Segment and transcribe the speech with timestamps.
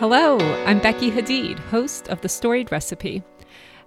[0.00, 3.24] Hello, I'm Becky Hadeed, host of The Storied Recipe.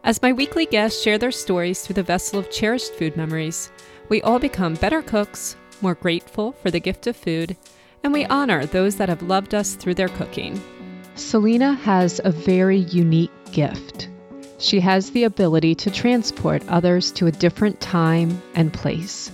[0.03, 3.71] As my weekly guests share their stories through the vessel of cherished food memories,
[4.09, 7.55] we all become better cooks, more grateful for the gift of food,
[8.03, 10.61] and we honor those that have loved us through their cooking.
[11.15, 14.09] Selina has a very unique gift.
[14.57, 19.31] She has the ability to transport others to a different time and place.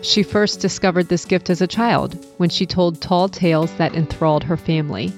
[0.00, 4.44] She first discovered this gift as a child when she told tall tales that enthralled
[4.44, 5.12] her family.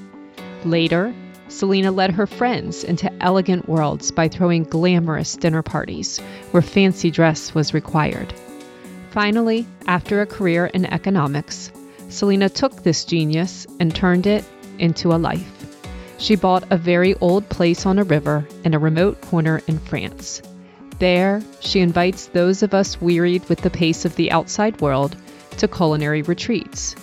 [0.64, 1.14] Later,
[1.48, 6.18] Selina led her friends into elegant worlds by throwing glamorous dinner parties
[6.50, 8.34] where fancy dress was required.
[9.10, 11.72] Finally, after a career in economics,
[12.08, 14.44] Selina took this genius and turned it
[14.78, 15.54] into a life.
[16.18, 20.42] She bought a very old place on a river in a remote corner in France.
[20.98, 25.16] There, she invites those of us wearied with the pace of the outside world
[25.58, 26.96] to culinary retreats.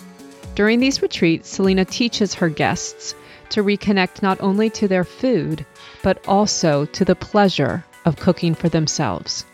[0.54, 3.14] During these retreats, Selina teaches her guests
[3.50, 5.64] to reconnect not only to their food,
[6.02, 9.44] but also to the pleasure of cooking for themselves.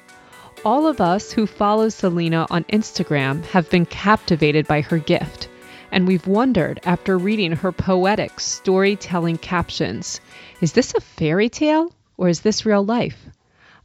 [0.64, 5.48] All of us who follow Selina on Instagram have been captivated by her gift,
[5.90, 10.20] and we've wondered after reading her poetic storytelling captions
[10.60, 13.26] is this a fairy tale or is this real life?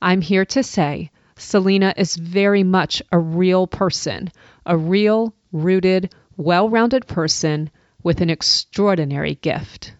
[0.01, 4.31] I'm here to say Selina is very much a real person,
[4.65, 7.71] a real, rooted, well rounded person
[8.03, 9.93] with an extraordinary gift.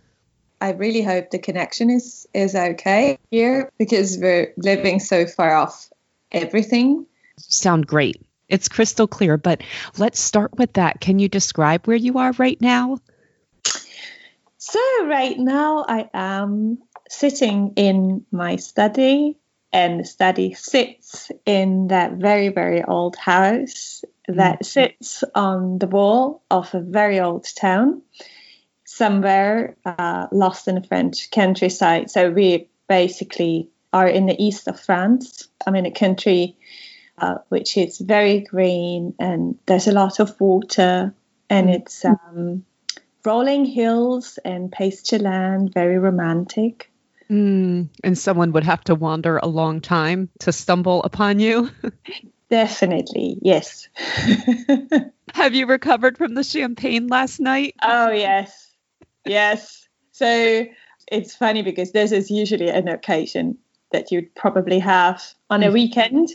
[0.59, 5.89] I really hope the connection is is okay here because we're living so far off
[6.31, 7.05] everything.
[7.38, 8.25] Sound great.
[8.50, 9.61] It's crystal clear, but
[9.97, 11.02] let's start with that.
[11.02, 12.97] Can you describe where you are right now?
[14.58, 19.38] So, right now, I am sitting in my study,
[19.72, 24.63] and the study sits in that very, very old house that mm-hmm.
[24.63, 28.02] sits on the wall of a very old town,
[28.98, 32.12] somewhere uh, lost in the French countryside.
[32.12, 35.47] So, we basically are in the east of France.
[35.66, 36.58] I'm in a country
[37.18, 41.13] uh, which is very green and there's a lot of water
[41.50, 41.75] and mm.
[41.75, 42.63] it's um,
[43.25, 46.91] rolling hills and pasture land, very romantic.
[47.30, 51.69] Mm, and someone would have to wander a long time to stumble upon you.
[52.50, 53.90] Definitely, yes.
[55.34, 57.75] have you recovered from the champagne last night?
[57.81, 58.66] Oh, yes.
[59.27, 59.88] Yes.
[60.11, 60.65] So
[61.11, 63.57] it's funny because this is usually an occasion
[63.91, 65.73] that you'd probably have on a mm.
[65.73, 66.29] weekend.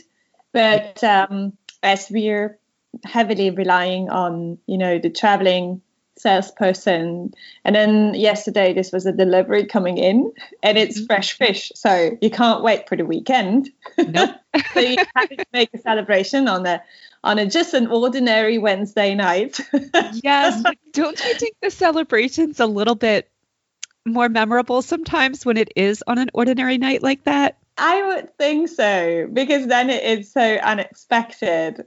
[0.51, 2.57] But um, as we're
[3.03, 5.81] heavily relying on, you know, the traveling
[6.15, 7.33] salesperson,
[7.65, 10.31] and then yesterday this was a delivery coming in,
[10.61, 11.07] and it's mm.
[11.07, 13.69] fresh fish, so you can't wait for the weekend.
[13.97, 14.35] Nope.
[14.73, 16.83] so you have to make a celebration on a
[17.23, 19.59] on a just an ordinary Wednesday night.
[20.23, 23.29] yes, don't you think the celebration's a little bit
[24.05, 27.57] more memorable sometimes when it is on an ordinary night like that?
[27.77, 31.85] I would think so because then it is so unexpected.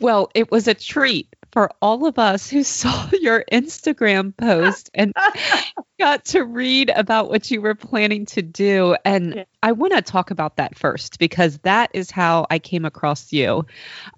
[0.00, 5.14] Well, it was a treat for all of us who saw your Instagram post and
[5.98, 8.94] got to read about what you were planning to do.
[9.06, 9.44] And yeah.
[9.62, 13.64] I want to talk about that first because that is how I came across you.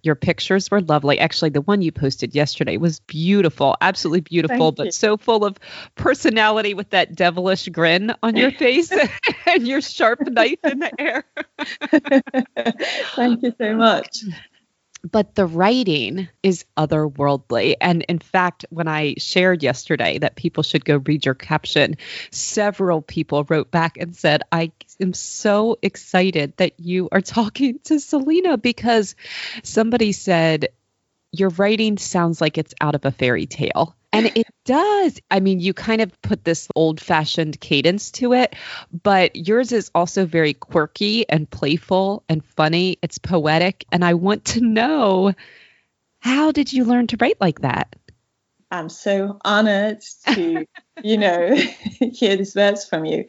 [0.02, 1.20] Your pictures were lovely.
[1.20, 4.90] Actually, the one you posted yesterday was beautiful, absolutely beautiful, Thank but you.
[4.90, 5.58] so full of
[5.94, 8.92] personality with that devilish grin on your face
[9.46, 11.24] and your sharp knife in the air.
[13.14, 14.24] Thank you so much
[15.02, 17.74] but the writing is otherworldly.
[17.80, 21.96] And in fact, when I shared yesterday that people should go read your caption,
[22.30, 28.00] several people wrote back and said, I am so excited that you are talking to
[28.00, 29.14] Selina because
[29.62, 30.68] somebody said,
[31.32, 33.94] Your writing sounds like it's out of a fairy tale.
[34.12, 35.20] And it does.
[35.30, 38.56] I mean, you kind of put this old fashioned cadence to it,
[39.02, 42.98] but yours is also very quirky and playful and funny.
[43.02, 43.84] It's poetic.
[43.92, 45.34] And I want to know
[46.20, 47.94] how did you learn to write like that?
[48.70, 50.02] I'm so honored
[50.34, 50.66] to,
[51.02, 51.54] you know,
[52.12, 53.26] hear these words from you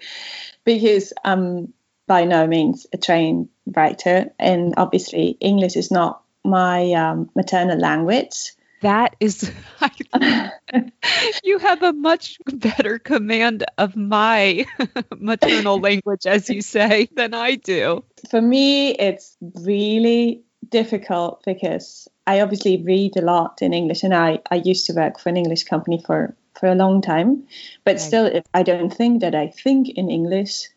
[0.66, 1.74] because I'm
[2.08, 4.32] by no means a trained writer.
[4.40, 9.52] And obviously, English is not my um, maternal language that is
[11.44, 14.66] you have a much better command of my
[15.18, 22.42] maternal language as you say than i do for me it's really difficult because i
[22.42, 25.64] obviously read a lot in english and i i used to work for an english
[25.64, 27.44] company for for a long time
[27.86, 28.02] but right.
[28.02, 30.70] still i don't think that i think in english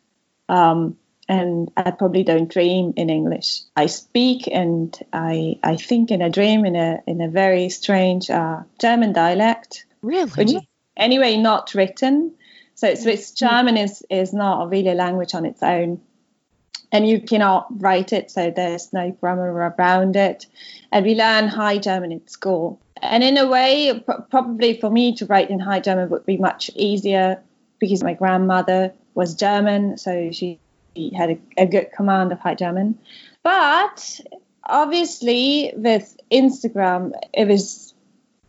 [0.49, 0.99] um,
[1.33, 3.63] and I probably don't dream in English.
[3.75, 8.29] I speak and I I think and I dream in a in a very strange
[8.29, 9.87] uh, German dialect.
[10.03, 10.69] Really?
[10.97, 12.35] anyway, not written.
[12.75, 16.01] So it's German is is not a really a language on its own
[16.93, 20.47] and you cannot write it, so there's no grammar around it.
[20.93, 22.79] And we learn High German in school.
[23.01, 26.71] And in a way, probably for me to write in High German would be much
[26.75, 27.43] easier
[27.79, 30.61] because my grandmother was German, so she
[31.15, 32.99] had a, a good command of High German.
[33.43, 34.21] But
[34.65, 37.95] obviously, with Instagram, it was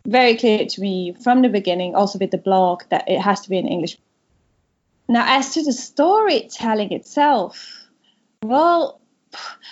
[0.05, 3.49] very clear to me from the beginning, also with the blog, that it has to
[3.49, 3.97] be in English.
[5.07, 7.87] Now, as to the storytelling itself,
[8.43, 8.99] well,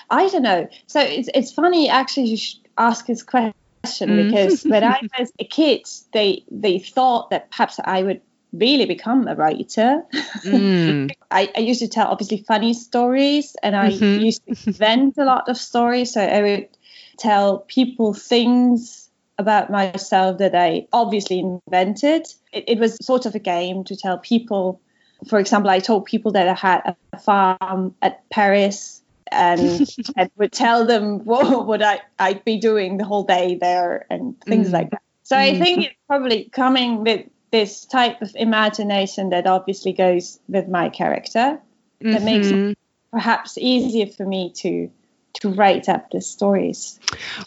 [0.09, 0.67] I don't know.
[0.87, 3.53] So it's it's funny actually you should ask this question
[3.83, 4.29] mm.
[4.29, 8.21] because when I was a kid, they they thought that perhaps I would
[8.53, 10.03] really become a writer.
[10.43, 11.11] Mm.
[11.31, 14.23] I, I, used to tell obviously funny stories and I mm-hmm.
[14.23, 16.13] used to invent a lot of stories.
[16.13, 16.69] So I would
[17.17, 22.27] tell people things about myself that I obviously invented.
[22.51, 24.81] It, it was sort of a game to tell people
[25.27, 29.01] for example, I told people that I had a farm at Paris
[29.31, 29.87] and
[30.17, 34.39] I would tell them what would I, I'd be doing the whole day there and
[34.41, 34.73] things mm.
[34.73, 35.01] like that.
[35.23, 35.39] So mm.
[35.39, 40.89] I think it's probably coming with this type of imagination that obviously goes with my
[40.89, 41.59] character
[42.01, 42.11] mm-hmm.
[42.11, 42.77] that makes it
[43.11, 44.89] perhaps easier for me to
[45.33, 46.99] to write up the stories.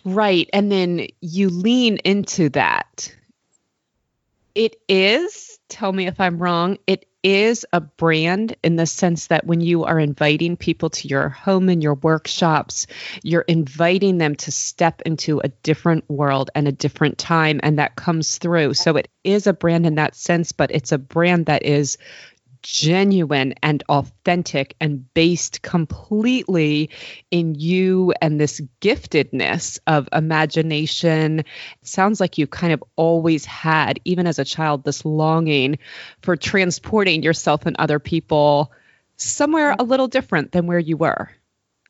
[0.05, 0.49] Right.
[0.53, 3.15] And then you lean into that.
[4.55, 9.47] It is, tell me if I'm wrong, it is a brand in the sense that
[9.47, 12.87] when you are inviting people to your home and your workshops,
[13.23, 17.97] you're inviting them to step into a different world and a different time, and that
[17.97, 18.75] comes through.
[18.75, 21.97] So it is a brand in that sense, but it's a brand that is
[22.65, 26.91] genuine and authentic and based completely
[27.31, 31.41] in you and this giftedness of imagination.
[31.41, 31.47] It
[31.83, 35.79] sounds like you kind of always had, even as a child, this longing
[36.23, 38.73] for transporting yourself and other people
[39.17, 41.31] somewhere a little different than where you were.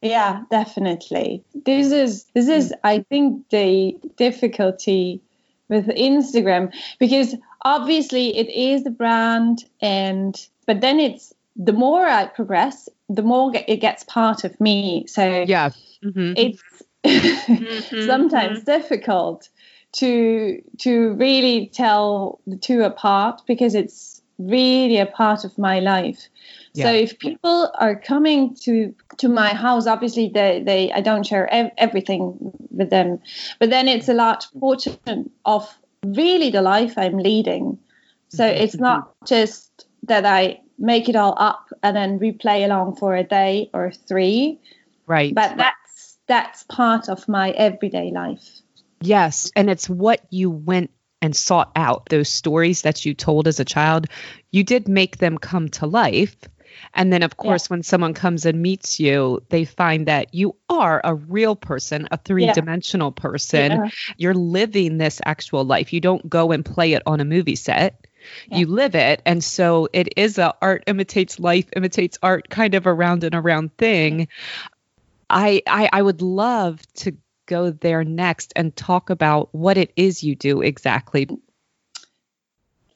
[0.02, 1.44] Yeah, definitely.
[1.54, 2.78] This is this is mm.
[2.82, 5.22] I think the difficulty
[5.68, 10.36] with Instagram because obviously it is the brand and
[10.66, 15.06] but then it's the more I progress, the more it gets part of me.
[15.06, 15.70] So yeah,
[16.02, 16.32] mm-hmm.
[16.36, 16.62] it's
[17.04, 18.06] mm-hmm.
[18.06, 18.70] sometimes mm-hmm.
[18.70, 19.48] difficult
[19.92, 26.28] to to really tell the two apart because it's really a part of my life.
[26.72, 26.86] Yeah.
[26.86, 31.48] So if people are coming to to my house, obviously they, they I don't share
[31.52, 33.20] ev- everything with them,
[33.60, 35.72] but then it's a large portion of
[36.04, 37.78] really the life I'm leading.
[38.28, 38.62] So mm-hmm.
[38.62, 43.24] it's not just that I make it all up and then replay along for a
[43.24, 44.60] day or three.
[45.06, 45.34] Right.
[45.34, 48.60] But that's that's part of my everyday life.
[49.00, 50.90] Yes, and it's what you went
[51.20, 52.06] and sought out.
[52.08, 54.06] Those stories that you told as a child,
[54.50, 56.36] you did make them come to life.
[56.92, 57.74] And then, of course, yeah.
[57.74, 62.16] when someone comes and meets you, they find that you are a real person, a
[62.16, 63.22] three dimensional yeah.
[63.22, 63.72] person.
[63.72, 63.90] Yeah.
[64.16, 65.92] You're living this actual life.
[65.92, 68.06] You don't go and play it on a movie set
[68.48, 68.58] yeah.
[68.58, 69.22] you live it.
[69.24, 73.76] And so it is a art imitates life imitates art kind of around and around
[73.76, 74.28] thing.
[75.28, 77.16] I, I i would love to
[77.46, 81.28] go there next and talk about what it is you do exactly.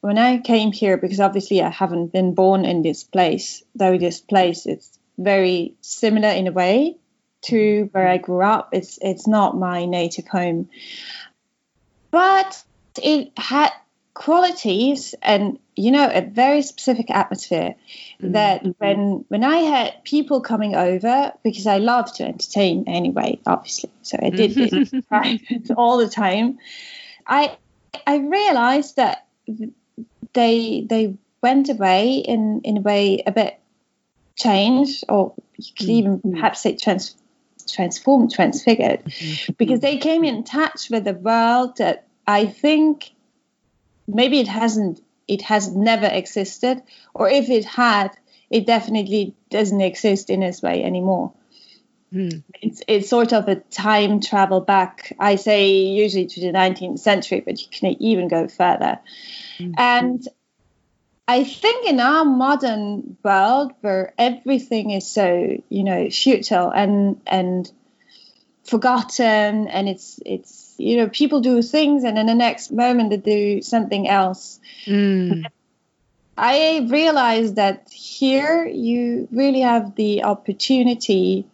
[0.00, 4.20] When i came here because obviously i haven't been born in this place though this
[4.20, 6.96] place is very similar in a way
[7.42, 7.86] to mm-hmm.
[7.86, 8.70] where i grew up.
[8.72, 10.68] It's it's not my native home.
[12.10, 12.62] But
[13.02, 13.70] it had
[14.18, 17.76] qualities and you know a very specific atmosphere
[18.20, 18.32] mm-hmm.
[18.32, 23.88] that when when i had people coming over because i love to entertain anyway obviously
[24.02, 25.72] so i did this mm-hmm.
[25.76, 26.58] all the time
[27.28, 27.56] i
[28.08, 29.24] i realized that
[30.32, 33.60] they they went away in in a way a bit
[34.34, 36.32] changed or you could even mm-hmm.
[36.32, 37.14] perhaps say trans
[37.68, 39.52] transformed transfigured mm-hmm.
[39.58, 43.12] because they came in touch with the world that i think
[44.08, 46.82] maybe it hasn't it has never existed
[47.14, 48.10] or if it had
[48.50, 51.32] it definitely doesn't exist in this way anymore
[52.10, 52.30] hmm.
[52.62, 57.40] it's, it's sort of a time travel back i say usually to the 19th century
[57.40, 58.98] but you can even go further
[59.58, 59.72] hmm.
[59.76, 60.26] and
[61.28, 67.70] i think in our modern world where everything is so you know futile and and
[68.64, 73.16] forgotten and it's it's you know people do things and in the next moment they
[73.16, 75.44] do something else mm.
[76.36, 81.46] i realized that here you really have the opportunity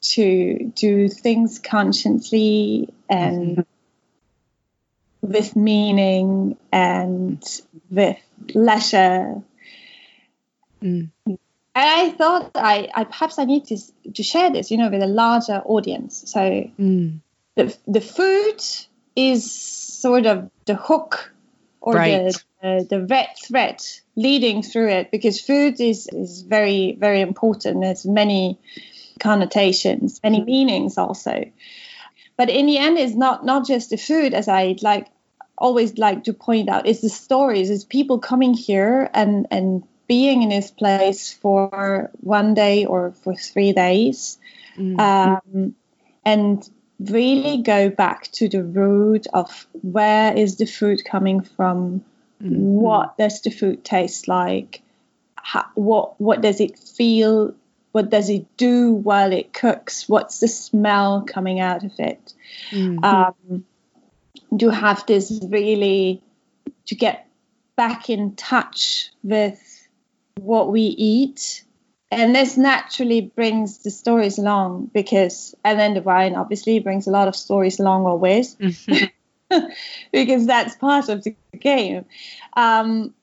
[0.00, 5.32] to do things consciously and mm-hmm.
[5.32, 7.42] with meaning and
[7.90, 8.18] with
[8.54, 9.42] leisure
[10.82, 11.10] Mm.
[11.74, 13.78] I thought I, I perhaps I need to
[14.14, 16.24] to share this, you know, with a larger audience.
[16.26, 17.20] So mm.
[17.56, 18.62] The the food
[19.16, 21.32] is sort of the hook
[21.80, 22.34] or right.
[22.62, 23.82] the, the red thread
[24.14, 27.80] leading through it because food is is very very important.
[27.80, 28.58] There's many
[29.18, 31.50] connotations, many meanings also.
[32.36, 35.08] But in the end, it's not not just the food, as I like
[35.58, 36.86] always like to point out.
[36.86, 37.70] It's the stories.
[37.70, 43.34] It's people coming here and and being in this place for one day or for
[43.34, 44.38] three days
[44.78, 45.00] mm-hmm.
[45.00, 45.74] um,
[46.24, 52.04] and really go back to the root of where is the food coming from?
[52.42, 52.54] Mm-hmm.
[52.54, 54.82] what does the food taste like?
[55.36, 57.54] How, what what does it feel?
[57.92, 60.06] What does it do while it cooks?
[60.06, 62.34] What's the smell coming out of it?
[62.70, 63.04] Mm-hmm.
[63.04, 63.64] um,
[64.58, 66.22] to have this really
[66.86, 67.26] to get
[67.74, 69.88] back in touch with
[70.36, 71.64] what we eat
[72.10, 77.10] and this naturally brings the stories along because and then the wine obviously brings a
[77.10, 79.06] lot of stories along always mm-hmm.
[80.12, 82.04] because that's part of the game
[82.56, 83.14] um,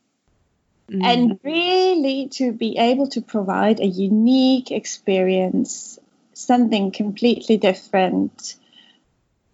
[0.89, 1.03] mm.
[1.03, 5.99] and really to be able to provide a unique experience
[6.33, 8.55] something completely different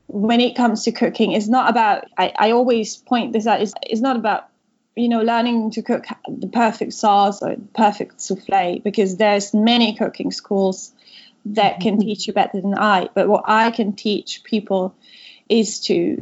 [0.08, 3.74] when it comes to cooking it's not about i, I always point this out it's,
[3.84, 4.49] it's not about
[5.00, 10.32] you know learning to cook the perfect sauce or perfect souffle because there's many cooking
[10.32, 10.92] schools
[11.46, 12.02] that can mm-hmm.
[12.02, 14.94] teach you better than I but what I can teach people
[15.48, 16.22] is to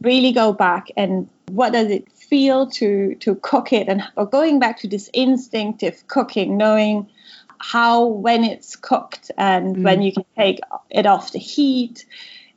[0.00, 4.58] really go back and what does it feel to to cook it and or going
[4.58, 7.08] back to this instinctive cooking knowing
[7.58, 9.82] how when it's cooked and mm.
[9.82, 12.06] when you can take it off the heat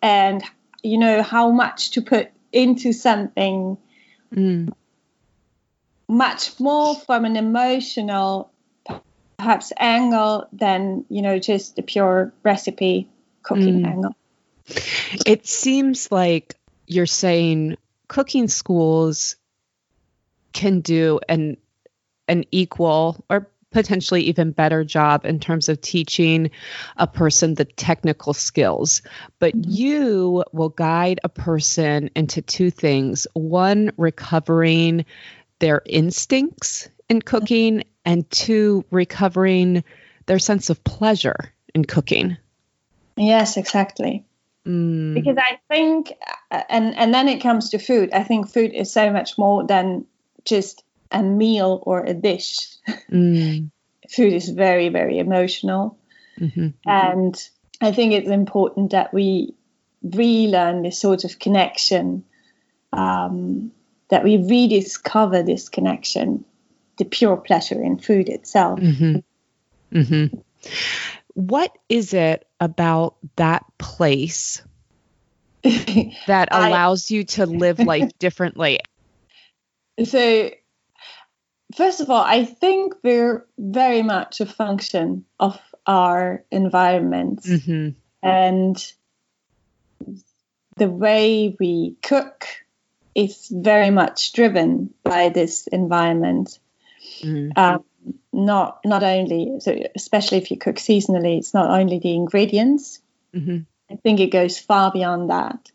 [0.01, 0.44] and
[0.84, 3.78] you know how much to put into something
[4.34, 4.74] mm
[6.10, 8.51] much more from an emotional
[9.38, 13.08] perhaps angle than you know just the pure recipe
[13.44, 13.88] cooking mm.
[13.88, 14.16] angle
[15.25, 16.56] it seems like
[16.88, 19.36] you're saying cooking schools
[20.51, 21.56] can do an
[22.28, 26.50] an equal or potentially even better job in terms of teaching
[26.98, 29.04] a person the technical skills
[29.38, 29.70] but mm-hmm.
[29.72, 35.06] you will guide a person into two things one recovering
[35.60, 39.84] their instincts in cooking and two recovering
[40.25, 42.38] their sense of pleasure in cooking
[43.18, 44.25] yes exactly
[44.66, 45.13] mm.
[45.13, 46.13] because i think
[46.70, 50.06] and and then it comes to food i think food is so much more than
[50.46, 52.58] just a meal or a dish
[53.12, 53.70] mm.
[54.10, 55.98] food is very very emotional
[56.39, 56.70] mm-hmm.
[56.86, 57.50] and
[57.82, 59.54] i think it's important that we
[60.01, 62.24] relearn this sort of connection
[62.94, 63.72] um,
[64.10, 66.46] that we rediscover this connection,
[66.98, 68.80] the pure pleasure in food itself.
[68.80, 69.98] Mm-hmm.
[69.98, 70.38] Mm-hmm.
[71.34, 74.62] What is it about that place
[75.63, 78.80] that allows I, you to live life differently?
[80.04, 80.50] So,
[81.75, 87.44] first of all, I think we're very much a function of our environment.
[87.44, 87.89] Mm-hmm.
[88.22, 88.94] And
[90.78, 92.46] the way we cook,
[93.16, 96.60] is very much driven by this environment.
[97.22, 97.51] Mm-hmm.
[97.56, 97.84] Um,
[98.32, 103.00] not not only so especially if you cook seasonally, it's not only the ingredients.
[103.34, 103.60] Mm-hmm.
[103.92, 105.72] I think it goes far beyond that.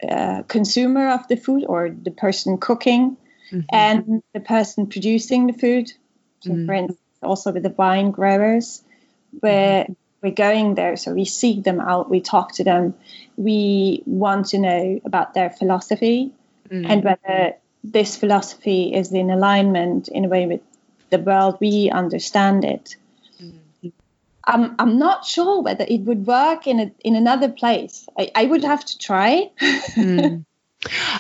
[0.08, 3.18] uh, consumer of the food or the person cooking
[3.52, 3.60] mm-hmm.
[3.72, 5.92] and the person producing the food.
[6.42, 6.66] So, mm-hmm.
[6.66, 8.82] for instance, also with the wine growers,
[9.40, 9.94] where mm-hmm.
[10.22, 12.94] we're going there, so we seek them out, we talk to them,
[13.36, 16.32] we want to know about their philosophy
[16.72, 16.86] mm.
[16.88, 20.62] and whether this philosophy is in alignment in a way with
[21.10, 22.96] the world we understand it.
[23.42, 23.92] Mm.
[24.46, 28.08] I'm I'm not sure whether it would work in a in another place.
[28.18, 29.52] I, I would have to try.
[29.62, 30.46] mm.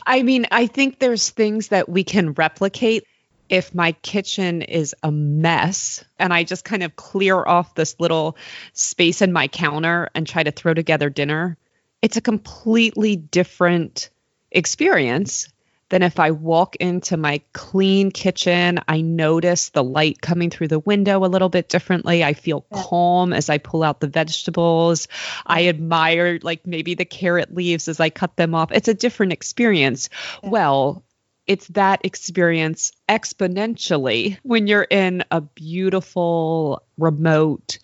[0.05, 3.05] I mean, I think there's things that we can replicate.
[3.49, 8.37] If my kitchen is a mess and I just kind of clear off this little
[8.73, 11.57] space in my counter and try to throw together dinner,
[12.01, 14.11] it's a completely different
[14.51, 15.49] experience
[15.89, 20.79] than if I walk into my clean kitchen, I notice the light coming through the
[20.79, 22.23] window a little bit differently.
[22.23, 25.07] I feel calm as I pull out the vegetables.
[25.47, 28.71] I admire, like, maybe the carrot leaves as I cut them off.
[28.71, 30.09] It's a different experience.
[30.43, 31.03] Well,
[31.47, 37.79] it's that experience exponentially when you're in a beautiful, remote,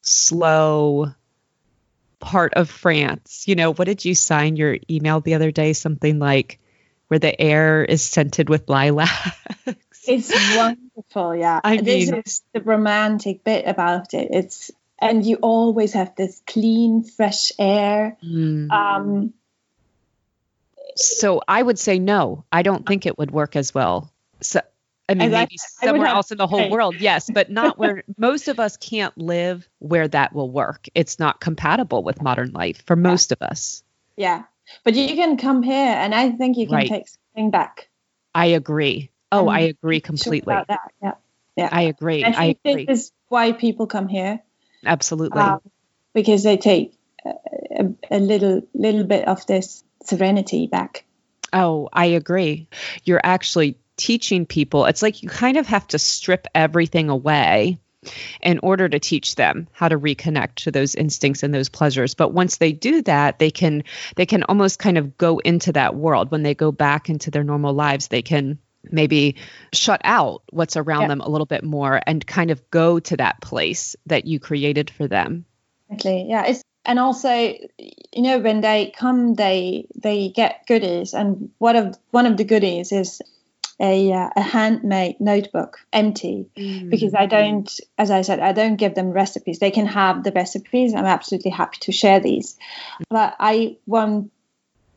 [0.00, 1.14] slow,
[2.24, 3.44] part of France.
[3.46, 5.72] You know, what did you sign your email the other day?
[5.74, 6.58] Something like
[7.08, 9.12] where the air is scented with lilacs.
[10.08, 11.60] it's wonderful, yeah.
[11.62, 14.28] I this mean, is the romantic bit about it.
[14.30, 18.16] It's and you always have this clean, fresh air.
[18.24, 18.70] Mm.
[18.70, 19.34] Um,
[20.96, 22.44] so I would say no.
[22.50, 24.10] I don't think it would work as well.
[24.40, 24.60] So
[25.08, 28.58] I mean, maybe somewhere else in the whole world, yes, but not where most of
[28.58, 30.86] us can't live where that will work.
[30.94, 33.82] It's not compatible with modern life for most of us.
[34.16, 34.44] Yeah,
[34.82, 36.88] but you can come here, and I think you can right.
[36.88, 37.88] take something back.
[38.34, 39.10] I agree.
[39.30, 40.54] Oh, I agree completely.
[40.54, 41.12] Sure yeah,
[41.56, 41.68] yeah.
[41.70, 42.24] I agree.
[42.24, 42.86] I, I agree.
[42.86, 44.40] This is why people come here.
[44.86, 45.40] Absolutely.
[45.40, 45.60] Um,
[46.14, 46.94] because they take
[47.24, 51.04] a, a little little bit of this serenity back.
[51.52, 52.68] Oh, I agree.
[53.04, 54.86] You're actually teaching people.
[54.86, 57.78] It's like you kind of have to strip everything away
[58.42, 62.32] in order to teach them how to reconnect to those instincts and those pleasures but
[62.32, 63.82] once they do that they can
[64.16, 67.44] they can almost kind of go into that world when they go back into their
[67.44, 68.58] normal lives they can
[68.90, 69.36] maybe
[69.72, 71.08] shut out what's around yeah.
[71.08, 74.90] them a little bit more and kind of go to that place that you created
[74.90, 75.44] for them
[75.88, 81.50] exactly yeah it's and also you know when they come they they get goodies and
[81.58, 83.22] one of one of the goodies is
[83.80, 86.90] a, uh, a handmade notebook empty mm.
[86.90, 89.58] because I don't, as I said, I don't give them recipes.
[89.58, 90.94] They can have the recipes.
[90.94, 92.56] I'm absolutely happy to share these.
[93.10, 94.30] But I want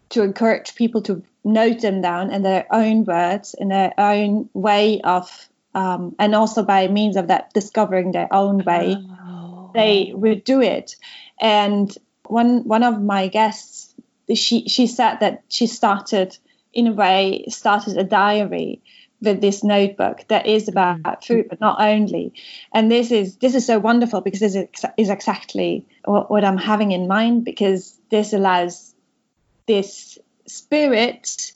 [0.10, 5.02] to encourage people to note them down in their own words, in their own way
[5.02, 9.72] of, um, and also by means of that, discovering their own way, oh.
[9.74, 10.96] they would do it.
[11.40, 13.94] And one one of my guests,
[14.34, 16.38] she she said that she started
[16.78, 18.82] in a way started a diary
[19.20, 21.26] with this notebook that is about mm.
[21.26, 22.34] food but not only.
[22.72, 26.58] And this is this is so wonderful because this is, is exactly what, what i'm
[26.58, 28.94] having in mind because this allows
[29.66, 31.52] this spirit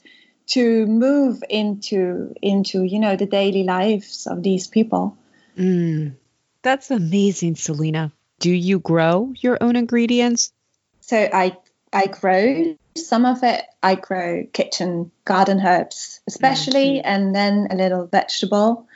[0.48, 5.16] to move into into you know the daily lives of these people.
[5.56, 6.16] Mm,
[6.64, 8.12] that's amazing Selina.
[8.40, 10.52] Do you grow your own ingredients?
[11.02, 11.56] So i
[11.94, 17.08] i grow some of it I grow kitchen garden herbs, especially, mm-hmm.
[17.08, 18.88] and then a little vegetable.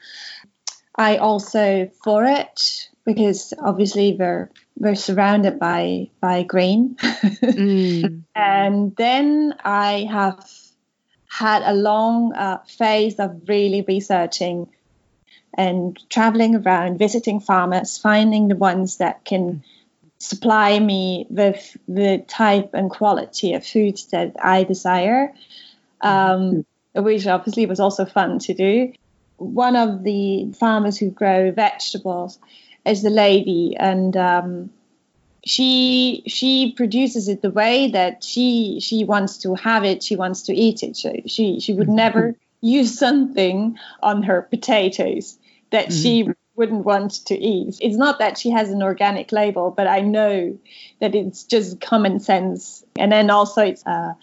[0.95, 8.23] I also forage because obviously we're we're surrounded by by grain, mm.
[8.35, 10.49] and then I have
[11.27, 14.69] had a long uh, phase of really researching
[15.57, 19.63] and traveling around, visiting farmers, finding the ones that can
[20.19, 25.33] supply me with the type and quality of foods that I desire,
[26.01, 28.93] um, which obviously was also fun to do.
[29.37, 32.39] One of the farmers who grow vegetables
[32.85, 34.69] is the lady, and um,
[35.45, 40.01] she she produces it the way that she she wants to have it.
[40.01, 40.95] She wants to eat it.
[40.95, 45.37] So she she would never use something on her potatoes
[45.71, 46.01] that mm-hmm.
[46.01, 47.77] she wouldn't want to eat.
[47.81, 50.57] It's not that she has an organic label, but I know
[51.01, 52.83] that it's just common sense.
[52.97, 54.15] And then also it's a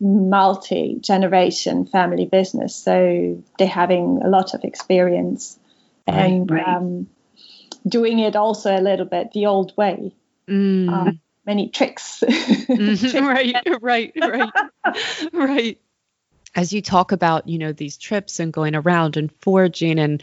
[0.00, 5.58] multi generation family business, so they're having a lot of experience
[6.06, 6.66] right, and right.
[6.66, 7.08] Um,
[7.86, 10.12] doing it also a little bit the old way.
[10.48, 10.90] Mm.
[10.90, 11.12] Uh,
[11.46, 12.22] many tricks.
[12.26, 13.26] mm-hmm.
[13.26, 14.52] right, right, right,
[15.32, 15.78] right
[16.54, 20.22] as you talk about, you know, these trips and going around and foraging and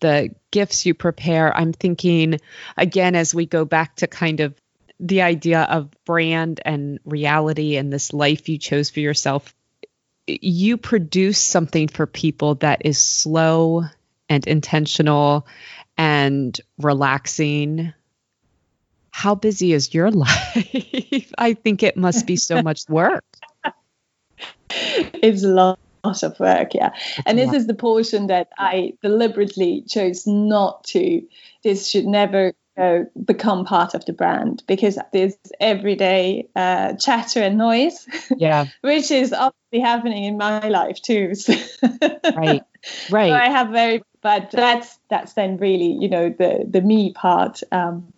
[0.00, 2.40] the gifts you prepare, I'm thinking
[2.76, 4.54] again as we go back to kind of
[4.98, 9.54] the idea of brand and reality and this life you chose for yourself.
[10.26, 13.84] You produce something for people that is slow
[14.28, 15.46] and intentional
[15.96, 17.92] and relaxing.
[19.10, 21.32] How busy is your life?
[21.38, 23.24] I think it must be so much work
[25.22, 26.90] it's a lot of work, yeah.
[27.24, 31.22] And this is the portion that I deliberately chose not to.
[31.64, 37.58] This should never know, become part of the brand because there's everyday uh, chatter and
[37.58, 38.66] noise, Yeah.
[38.82, 41.32] which is obviously happening in my life too.
[41.44, 41.54] So
[42.36, 42.62] Right.
[43.08, 43.32] so Right.
[43.32, 48.12] I have very, but that's that's then really you know the the me part um,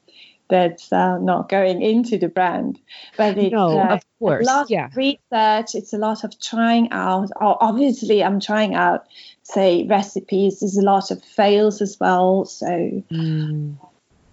[0.49, 2.79] that's uh, not going into the brand,
[3.17, 4.47] but it's no, uh, of course.
[4.47, 4.87] a lot Yeah.
[4.87, 5.75] of research.
[5.75, 7.31] It's a lot of trying out.
[7.41, 9.07] Oh, obviously, I'm trying out,
[9.43, 10.61] say, recipes.
[10.61, 12.45] There's a lot of fails as well.
[12.47, 12.67] So
[13.11, 13.77] Mm,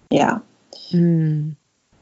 [0.10, 0.40] yeah,
[0.92, 1.56] mm,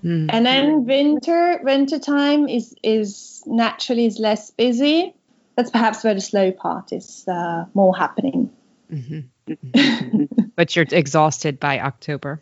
[0.03, 0.29] mm.
[0.29, 5.13] and then winter winter time is is naturally is less busy.
[5.55, 8.49] That's perhaps where the slow part is uh, more happening.
[8.91, 9.25] Mhm.
[9.47, 10.51] Mhm.
[10.55, 12.41] but you're exhausted by October.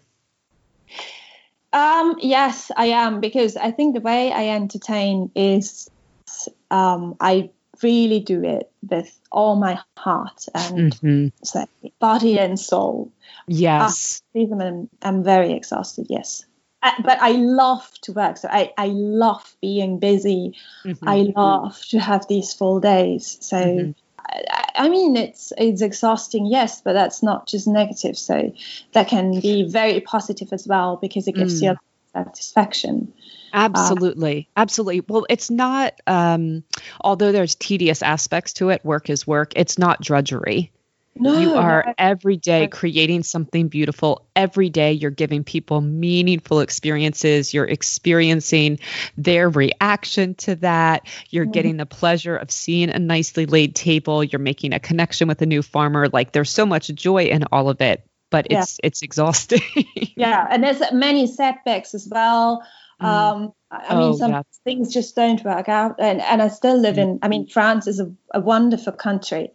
[1.74, 5.90] Um, yes, I am because I think the way I entertain is
[6.70, 7.50] um, I
[7.82, 11.32] really do it with all my heart and Mhm.
[11.44, 11.66] say,
[12.00, 13.12] body and soul.
[13.48, 14.22] Yes.
[14.34, 16.46] Even I'm, I'm very exhausted, yes.
[16.84, 18.38] Uh, but I love to work.
[18.38, 20.56] So I, I love being busy.
[20.84, 20.98] Mhm.
[21.04, 23.38] I love to have these full days.
[23.42, 23.96] So Mhm.
[24.76, 28.18] I, mean, it's it's exhausting, yes, but that's not just negative.
[28.18, 28.54] So
[28.94, 31.72] that can be very positive as well because it gives Mm.
[31.72, 31.78] you
[32.14, 33.14] satisfaction.
[33.54, 34.48] Absolutely.
[34.56, 35.02] Absolutely.
[35.08, 36.64] Well, it's not, um,
[37.02, 40.72] although there's tedious aspects to it, work is work, it's not drudgery.
[41.16, 44.26] No, you are no, every day creating something beautiful.
[44.36, 47.54] Every day you're giving people meaningful experiences.
[47.54, 48.80] You're experiencing
[49.18, 51.04] their reaction to that.
[51.30, 51.52] You're Mhm.
[51.54, 54.24] getting the pleasure of seeing a nicely laid table.
[54.24, 56.08] You're making a connection with a new farmer.
[56.08, 58.62] Like there's so much joy in all of it, but Yeah.
[58.62, 59.62] it's it's exhausting.
[60.16, 62.64] yeah, and there's many setbacks as well.
[63.02, 63.06] Mm.
[63.06, 64.42] Um, I I mean, Oh, some yeah.
[64.64, 67.02] things just don't work out, and and I still live Mm.
[67.04, 67.20] in.
[67.22, 69.52] I mean, France is a, a wonderful country,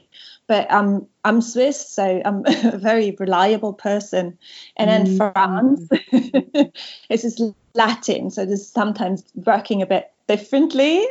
[0.47, 4.39] but I'm I'm Swiss, so I'm a very reliable person,
[4.77, 5.33] and then Mm.
[5.35, 5.89] France,
[7.11, 7.43] it's just
[7.75, 11.05] Latin, so there's sometimes working a bit differently.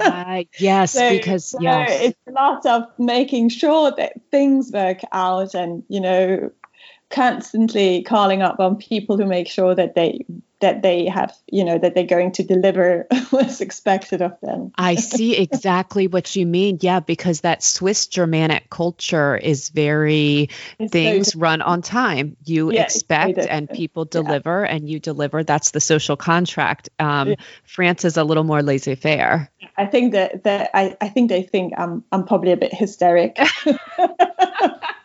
[0.00, 2.02] Ah, yes, So- because so yes.
[2.02, 6.50] it's a lot of making sure that things work out and you know
[7.10, 10.24] constantly calling up on people who make sure that they
[10.62, 14.94] that they have you know that they're going to deliver what's expected of them I
[14.94, 16.78] see exactly what you mean.
[16.80, 20.48] Yeah, because that Swiss Germanic culture is very
[20.78, 22.36] It's so things run on time.
[22.44, 23.72] You Yeah, expect and different.
[23.72, 24.22] people Yeah.
[24.22, 25.44] deliver and you deliver.
[25.44, 26.88] That's the social contract.
[26.98, 27.34] Um, Yeah.
[27.64, 29.50] France is a little more laissez faire.
[29.76, 33.38] i think that that I, I think they think i'm i'm probably a bit hysteric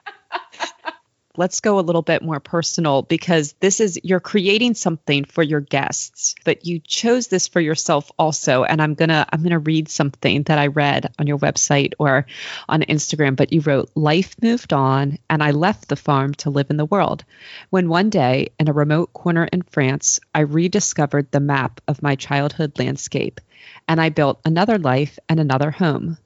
[1.37, 5.61] Let's go a little bit more personal because this is you're creating something for your
[5.61, 8.63] guests, but you chose this for yourself also.
[8.63, 12.25] And I'm gonna I'm gonna read something that I read on your website or
[12.67, 16.71] on Instagram, but you wrote, Life moved on and I left the farm to live
[16.71, 17.23] in the world.
[17.69, 22.15] When one day in a remote corner in France, I rediscovered the map of my
[22.15, 23.39] childhood landscape
[23.87, 26.17] and I built another life and another home.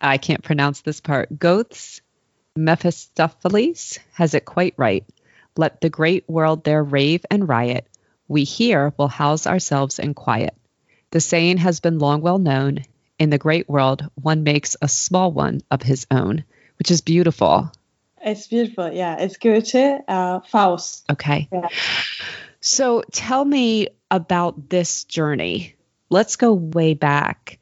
[0.00, 1.38] I can't pronounce this part.
[1.38, 2.00] Goethe's
[2.56, 5.04] Mephistopheles has it quite right.
[5.56, 7.86] Let the great world there rave and riot.
[8.28, 10.54] We here will house ourselves in quiet.
[11.10, 12.84] The saying has been long well known.
[13.18, 16.44] In the great world, one makes a small one of his own,
[16.78, 17.70] which is beautiful.
[18.24, 21.48] it's beautiful yeah it's goethe uh, faust Okay.
[21.52, 21.68] Yeah.
[22.60, 25.74] So tell me about this journey.
[26.08, 27.58] Let's go way back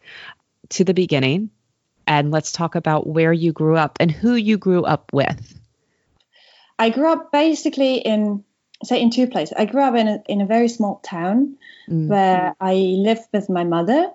[0.71, 1.51] to the beginning
[2.19, 5.59] and let's talk about where you grew up and who you grew up with.
[6.79, 8.45] I grew up basically in
[8.85, 9.55] say in two places.
[9.57, 11.57] I grew up in a, in a very small town
[11.89, 12.09] Mm.
[12.09, 14.11] where I lived with my mother,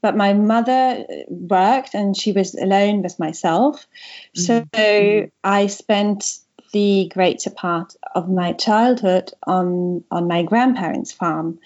[0.00, 3.86] but my mother worked and she was alone with myself.
[4.34, 4.64] So
[5.44, 6.38] I spent
[6.72, 11.58] the greater part of my childhood on on my grandparents' farm,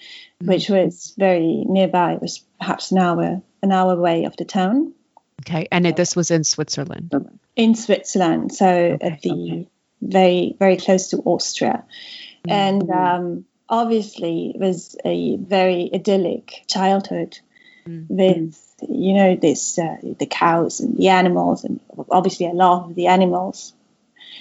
[0.43, 2.13] which was very nearby.
[2.13, 4.93] It was perhaps an hour an hour away of the town
[5.41, 5.67] Okay.
[5.71, 7.11] And this was in Switzerland.
[7.55, 9.69] in Switzerland, so Okay, at the okay.
[10.01, 11.83] very very close to Austria,
[12.47, 12.51] Mm.
[12.51, 17.39] and um, obviously it was a very idyllic childhood
[17.87, 18.05] Mm.
[18.09, 23.07] with you know this uh, the cows and the animals, and obviously I love the
[23.07, 23.73] animals,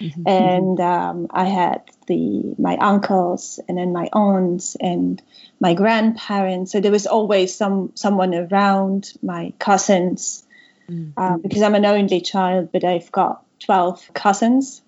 [0.00, 0.22] Mhm.
[0.26, 5.22] and um, I had the my uncles and then my aunts and
[5.60, 6.72] my grandparents.
[6.72, 10.42] So there was always some someone around, my cousins
[10.90, 11.12] Mm.
[11.16, 14.82] uh, because I'm an only child, but I've got 12 cousins.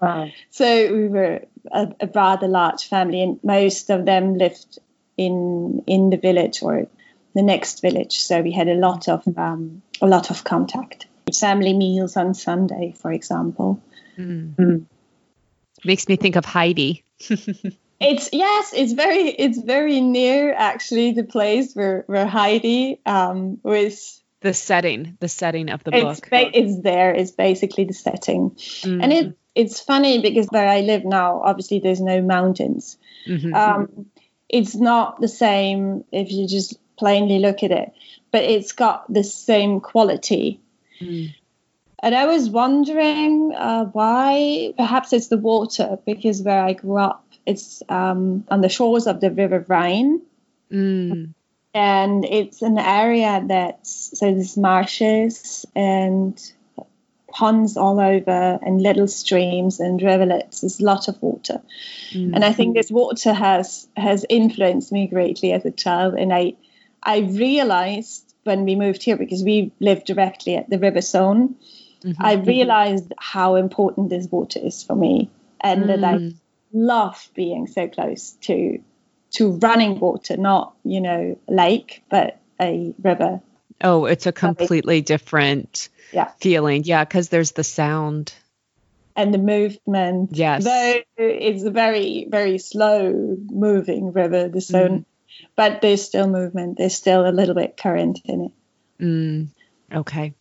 [0.00, 0.28] Wow.
[0.50, 4.78] so we were a, a rather large family, and most of them lived
[5.16, 6.86] in in the village or
[7.34, 8.18] the next village.
[8.18, 11.06] So we had a lot of um, a lot of contact.
[11.38, 13.80] Family meals on Sunday, for example.
[14.18, 14.86] Mm.
[15.84, 17.04] Makes me think of Heidi.
[18.00, 24.19] it's yes, it's very it's very near actually the place where where Heidi um, was.
[24.40, 26.30] The setting, the setting of the it's book.
[26.30, 27.12] Ba- it's there.
[27.14, 29.00] It's basically the setting, Mm-hmm.
[29.02, 32.96] and it it's funny because where I live now, obviously there's no mountains.
[33.26, 33.54] Mhm.
[33.54, 34.06] Um,
[34.48, 37.92] it's not the same if you just plainly look at it,
[38.30, 40.60] but it's got the same quality.
[41.00, 41.34] Mm.
[42.02, 44.72] And I was wondering uh, why.
[44.76, 49.20] Perhaps it's the water, because where I grew up, it's um, on the shores of
[49.20, 50.22] the River Rhine,
[50.72, 51.34] Mm.
[51.74, 56.40] And it's an area that's so there's marshes and
[57.32, 60.62] ponds all over, and little streams and rivulets.
[60.62, 61.62] There's a lot of water,
[62.12, 62.34] Mm.
[62.34, 66.14] and I think this water has has influenced me greatly as a child.
[66.14, 66.54] And I
[67.02, 71.54] I realized when we moved here because we lived directly at the River Saône.
[72.02, 72.16] Mhm.
[72.18, 75.30] I realized how important this water is for me
[75.60, 76.34] and that I Mm.
[76.72, 78.80] love being so close to
[79.32, 83.40] to running water, not, you know, lake, but a river.
[83.82, 86.28] Oh, it's a completely different Yeah.
[86.40, 86.84] feeling.
[86.84, 88.32] Yeah, because there's the sound.
[89.16, 90.30] And the movement.
[90.32, 90.64] Yes.
[90.64, 95.04] Though it's a very, very slow moving river, the Saône,
[95.56, 96.78] but there's still movement.
[96.78, 98.52] There's still a little bit current in it.
[99.02, 99.48] Mm.
[99.92, 100.34] Okay.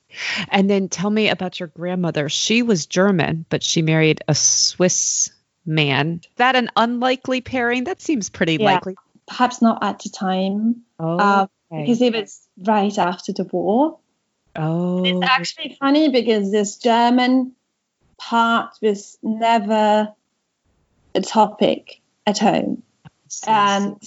[0.50, 2.30] And then tell me about your grandmother.
[2.30, 5.32] She was German, but she married a Swiss
[5.70, 6.22] man.
[6.36, 7.86] That an unlikely pairing?
[7.86, 8.66] That seems pretty Yeah.
[8.74, 8.96] likely.
[9.28, 11.84] Perhaps not at the time, Oh, um, okay.
[11.84, 14.00] because it was right after the war.
[14.56, 17.54] oh, It's actually funny because this German
[18.18, 20.14] part was never
[21.16, 22.84] a topic at home.
[23.48, 24.02] And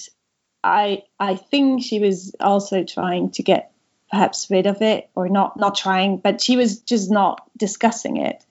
[0.65, 3.73] I I think she was also trying to get
[4.11, 8.45] perhaps rid of it or not not trying, but she was just not discussing it.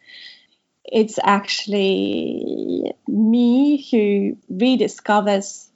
[0.83, 5.67] It's actually me who rediscovers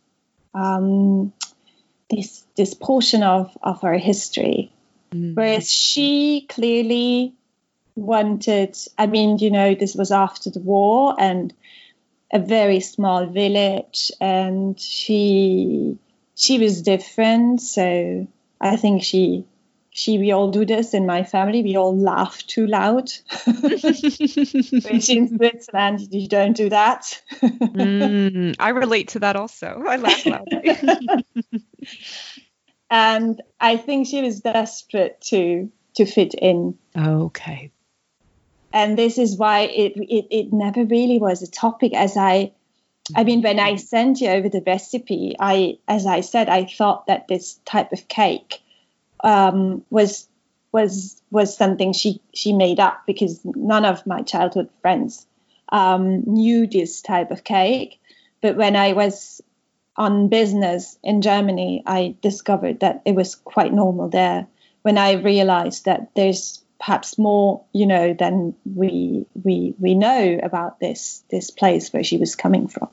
[0.53, 1.33] um,
[2.09, 4.71] this this portion of, of our history
[5.15, 5.35] Mm.
[5.35, 7.33] Whereas she clearly
[7.95, 11.53] wanted, I mean, you know, this was after the war and
[12.33, 15.97] a very small village, and she
[16.35, 17.61] she was different.
[17.61, 18.27] So
[18.59, 19.45] I think she
[19.95, 21.63] she we all do this in my family.
[21.63, 23.09] We all laugh too loud.
[23.47, 27.21] Which in Switzerland you don't do that.
[27.41, 29.85] Mm, I relate to that also.
[29.87, 31.25] I laugh loudly.
[32.89, 36.77] and I think she was desperate to to fit in.
[36.97, 37.71] okay.
[38.73, 42.51] and this is why it, it it never really was a topic as i
[43.15, 47.07] i mean when i sent you over the recipe i as i said i thought
[47.07, 48.61] that this type of cake
[49.21, 50.27] um, was
[50.71, 55.25] was was something she she made up because none of my childhood friends
[55.69, 57.99] um, knew this type of cake.
[58.41, 59.41] But when i was
[59.97, 64.47] on business in germany i discovered that it was quite normal there.
[64.81, 70.79] When i realized that there's perhaps more you know than we we we know about
[70.79, 72.89] this this place where she was coming from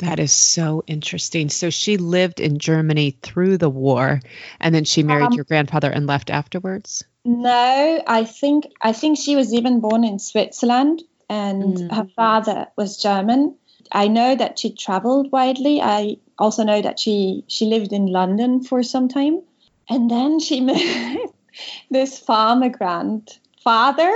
[0.00, 1.48] That is so interesting.
[1.50, 4.20] So she lived in Germany through the war
[4.60, 7.04] and then she married Um, your grandfather and left afterwards?
[7.22, 11.94] no i think i think she was even born in switzerland and Mm.
[11.94, 13.54] her father was german
[13.92, 18.62] i know that she traveled widely i also know that she she lived in london
[18.64, 19.42] for some time
[19.90, 20.80] and then she met
[21.90, 22.70] this farmer
[23.64, 24.12] grandfather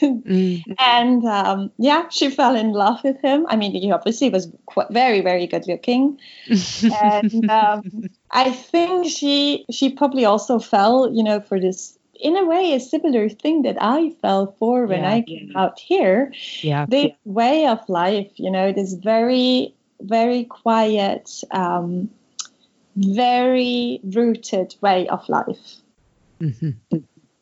[0.26, 0.64] Mm.
[0.78, 3.46] and um, yeah, she fell in love with him.
[3.48, 6.18] I mean, he obviously was qu- very, very good looking,
[7.00, 12.44] and um, I think she she probably also fell, you know, for this in a
[12.44, 15.10] way a similar thing that I fell for when Yeah.
[15.12, 16.32] I came out here.
[16.62, 16.86] yeah.
[16.88, 22.10] This way of life, you know, this very, very quiet, um,
[22.96, 25.76] very rooted way of life.
[26.40, 26.74] Mhm.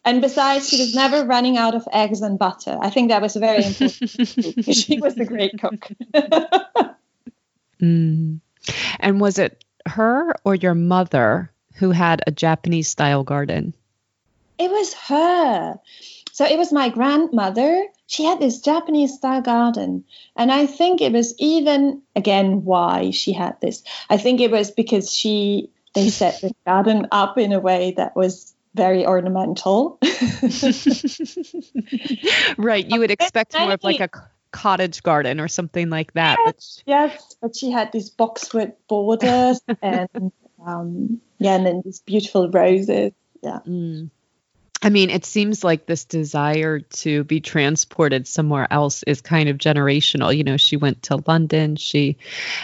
[0.04, 2.76] And besides, she was never running out of eggs and butter.
[2.80, 4.74] I think that was very important.
[4.74, 5.88] she was a great cook.
[7.80, 8.40] Mm.
[9.00, 13.74] And was it her or your mother who had a Japanese style garden?
[14.58, 15.78] it was her.
[16.32, 17.86] So it was my grandmother.
[18.06, 20.04] She had this Japanese style garden.
[20.36, 23.82] And I think it was even, again, why she had this.
[24.10, 28.16] I think it was because she, they set the garden up in a way that
[28.16, 29.98] was very ornamental.
[32.56, 32.90] right.
[32.90, 34.10] You would expect more of like a
[34.50, 36.38] cottage garden or something like that.
[36.44, 40.08] But Yes, but she had these boxwood borders and
[40.64, 43.12] um, yeah, and then these beautiful roses.
[43.42, 43.60] Yeah.
[43.66, 44.10] Mm.
[44.82, 49.56] I mean, it seems like this desire to be transported somewhere else is kind of
[49.56, 50.36] generational.
[50.36, 52.18] You know, she went to London, she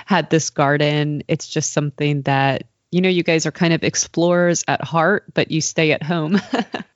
[0.04, 1.22] had this garden.
[1.28, 5.50] It's just something that, you know, you guys are kind of explorers at heart, but
[5.50, 6.40] you stay at home.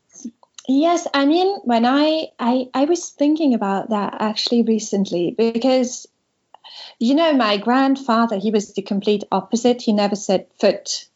[0.69, 6.07] yes, I mean, when I, I I was thinking about that actually recently because
[6.99, 9.83] you know, my grandfather, he was the complete opposite.
[9.83, 11.09] He never set foot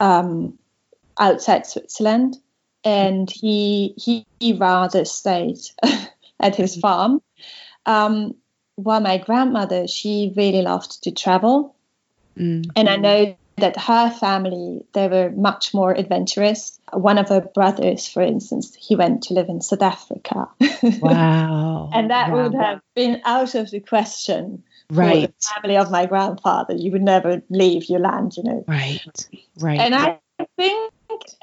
[0.00, 0.58] um,
[1.18, 2.36] outside Switzerland
[2.84, 5.58] and he he, he rather stayed
[6.40, 6.80] at his mm-hmm.
[6.80, 7.22] farm.
[7.86, 8.34] Um,
[8.76, 11.74] while my grandmother, she really loved to travel,
[12.36, 12.70] mm-hmm.
[12.76, 16.78] and I know that her family they were much more adventurous.
[16.92, 20.48] One of her brothers, for instance, he went to live in South Africa.
[21.00, 21.90] Wow!
[21.92, 22.44] and that wow.
[22.44, 24.62] would have been out of the question.
[24.90, 25.22] Right.
[25.22, 28.64] For the family of my grandfather, you would never leave your land, you know.
[28.66, 29.28] Right.
[29.58, 29.80] Right.
[29.80, 30.20] And I
[30.56, 30.92] think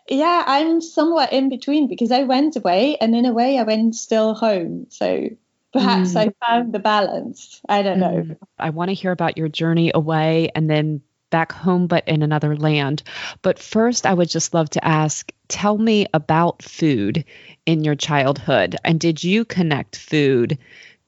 [0.08, 3.96] yeah, I'm somewhat in between because I went away and in a way I went
[3.96, 4.88] still home.
[4.90, 5.30] So
[5.74, 6.18] perhaps mm.
[6.18, 7.62] I found the balance.
[7.68, 8.24] I don't know.
[8.24, 8.38] Mm.
[8.60, 12.56] I want to hear about your journey away and then back home, but in another
[12.56, 13.04] land.
[13.42, 17.26] But first, I would just love to ask tell me about food
[17.66, 18.76] in your childhood.
[18.84, 20.58] And did you connect food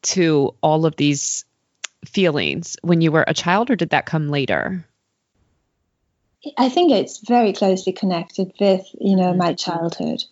[0.03, 1.45] to all of these
[2.05, 4.85] feelings when you were a child, or did that come later?
[6.57, 10.23] I think it's very closely connected with you know my childhood,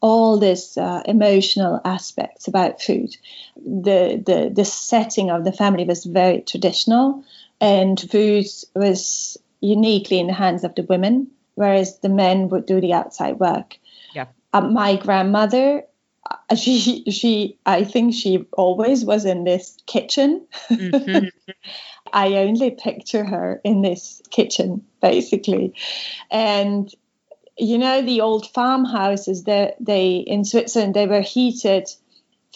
[0.00, 3.16] all this uh, emotional aspects about food.
[3.56, 7.24] The the the setting of the family was very traditional,
[7.62, 12.80] and food was uniquely in the hands of the women, whereas the men would do
[12.80, 13.78] the outside work.
[14.14, 14.26] Yeah.
[14.52, 15.84] Uh, my grandmother,
[16.28, 20.46] uh, she she I think she always was in this kitchen.
[20.68, 21.26] Mm-hmm.
[22.12, 25.74] I only picture her in this kitchen, basically.
[26.30, 26.92] And
[27.56, 31.88] you know, the old farmhouses that they in Switzerland they were heated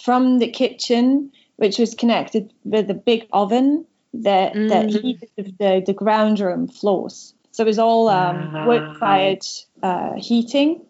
[0.03, 3.87] from the kitchen, which was connected with a big oven
[4.23, 4.69] that mm.
[4.69, 7.35] that heated the, the ground room floors.
[7.53, 9.47] So it was all um, wood fired
[9.83, 10.85] uh, heating.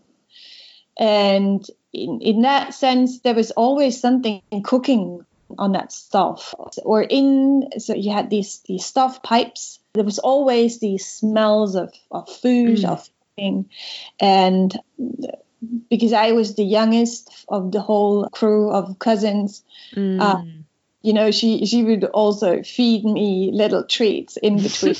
[0.98, 5.24] And in, in that sense, there was always something cooking
[5.58, 10.80] on that stuff or in so you had these these stuff pipes there was always
[10.80, 12.88] these smells of, of food mm.
[12.88, 13.68] of thing
[14.18, 14.76] and
[15.88, 19.62] because i was the youngest of the whole crew of cousins
[19.94, 20.20] mm.
[20.20, 20.42] uh,
[21.06, 24.96] you know she she would also feed me little treats in between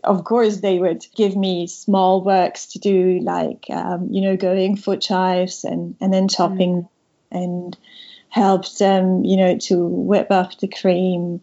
[0.04, 4.76] of course they would give me small works to do like um, you know going
[4.76, 6.88] for chives and and then chopping mm
[7.34, 7.76] and
[8.34, 11.40] helped them, you know, to whip up the cream.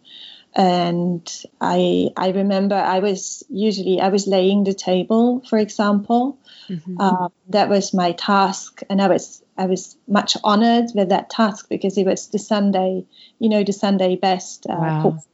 [0.54, 1.26] And
[1.60, 6.38] I I remember I was usually I was laying the table, for example.
[6.68, 7.00] Mm-hmm.
[7.00, 11.68] Um, that was my task, and I was I was much honored with that task
[11.68, 13.04] because it was the Sunday,
[13.38, 14.66] you know, the Sunday best.
[14.68, 15.24] Uh, wow.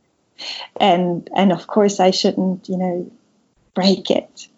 [0.78, 3.10] And and of course I shouldn't, you know,
[3.74, 4.48] break it.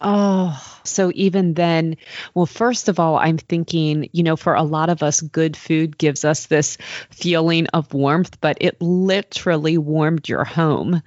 [0.00, 1.96] Oh, so even then,
[2.34, 5.96] well, first of all, I'm thinking, you know, for a lot of us, good food
[5.96, 6.76] gives us this
[7.10, 11.02] feeling of warmth, but it literally warmed your home,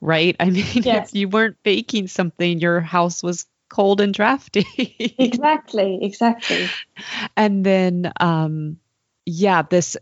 [0.00, 0.36] right?
[0.40, 1.10] I mean, yes.
[1.10, 4.66] if you weren't baking something, your house was cold and drafty.
[5.18, 6.68] exactly, exactly.
[7.36, 8.78] And then, um,
[9.24, 9.96] yeah, this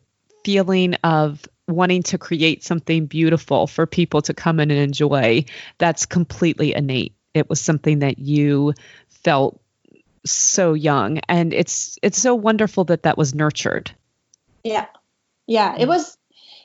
[0.45, 5.45] feeling of wanting to create something beautiful for people to come in and enjoy,
[5.79, 7.15] that's completely innate.
[7.35, 8.75] It was something that you
[9.09, 9.61] felt
[10.25, 13.91] so young and it's it's so wonderful that that was nurtured.
[14.65, 14.87] Yeah.
[15.47, 16.17] Yeah, it was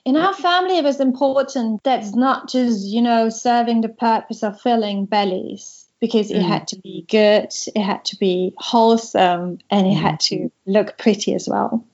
[0.04, 4.62] in our family it was important that's not just, you know, serving the purpose of
[4.62, 6.48] filling bellies because it mm.
[6.48, 10.02] had to be good, it had to be wholesome and it mm.
[10.02, 11.86] had to look pretty as well.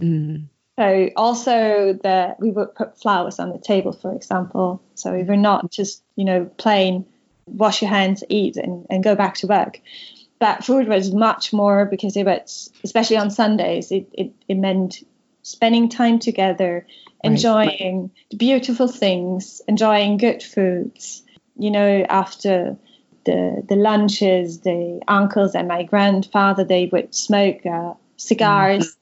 [0.00, 0.46] Mm.
[0.78, 4.82] So also that we would put flowers on the table, for example.
[4.94, 7.06] So we were not just, you know, plain
[7.46, 9.80] wash your hands, eat, and, and go back to work.
[10.38, 15.02] But food was much more because it was, especially on Sundays, it, it, it meant
[15.42, 16.86] spending time together,
[17.22, 18.10] enjoying right.
[18.30, 21.22] the beautiful things, enjoying good foods.
[21.58, 22.78] You know, after
[23.26, 28.86] the the lunches, the uncles and my grandfather they would smoke uh, cigars.
[28.86, 29.00] Mm-hmm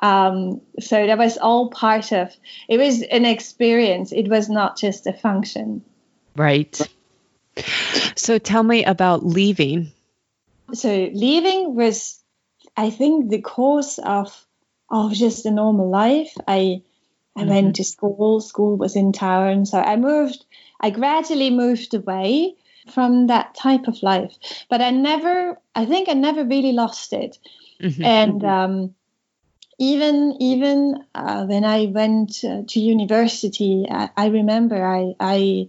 [0.00, 2.36] um, so that was all part of
[2.68, 4.12] it was an experience.
[4.12, 5.82] It was not just a function.
[6.36, 6.78] Right.
[8.16, 9.92] So tell me about leaving.
[10.72, 12.20] So leaving was,
[12.76, 14.46] I think, the course of
[14.90, 16.34] of just a normal life.
[16.46, 16.82] I
[17.36, 17.48] I mm-hmm.
[17.48, 18.40] went to school.
[18.40, 20.44] School was in town, so I moved.
[20.80, 22.54] I gradually moved away
[22.90, 24.36] from that type of life.
[24.68, 27.38] But I never, I think I never really lost it.
[27.80, 28.04] Mm-hmm.
[28.04, 28.94] And um,
[29.78, 35.68] even even uh, when I went uh, to university, I, I remember I, I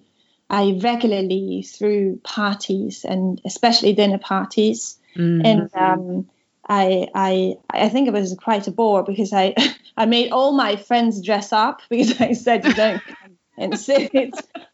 [0.50, 5.46] I regularly threw parties and especially dinner parties, mm-hmm.
[5.46, 6.30] and um,
[6.68, 9.56] I I I think it was quite a bore because I
[9.98, 13.02] I made all my friends dress up because I said you don't
[13.58, 14.12] and sit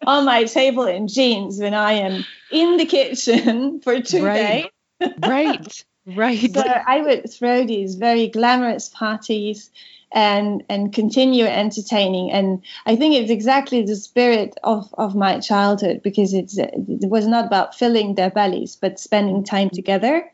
[0.06, 4.70] on my table in jeans when I am in the kitchen for two right.
[5.00, 5.14] days.
[5.22, 5.86] right.
[6.04, 6.52] Right.
[6.52, 9.70] So I would throw these very glamorous parties
[10.12, 12.32] and and continue entertaining.
[12.32, 17.28] And i think it's exactly the spirit of of my childhood because it's it was
[17.28, 20.30] not about filling their bellies but spending time together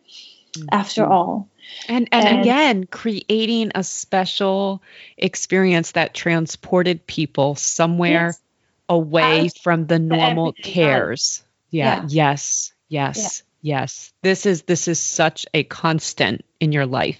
[0.53, 0.67] mm-hmm.
[0.71, 1.49] after all.
[1.89, 4.81] And, and, and again creating a special
[5.17, 8.41] experience that transported people somewhere yes.
[8.87, 11.43] away from the normal cares.
[11.69, 13.79] Yeah, yeah, yes yes yeah.
[13.81, 14.13] yes.
[14.21, 17.19] This is this is such a constant in your life.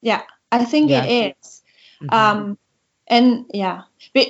[0.00, 0.22] Yeah
[0.52, 1.61] i think it is
[2.02, 2.14] mm-hmm.
[2.14, 2.58] um
[3.08, 3.82] and yeah
[4.14, 4.26] but,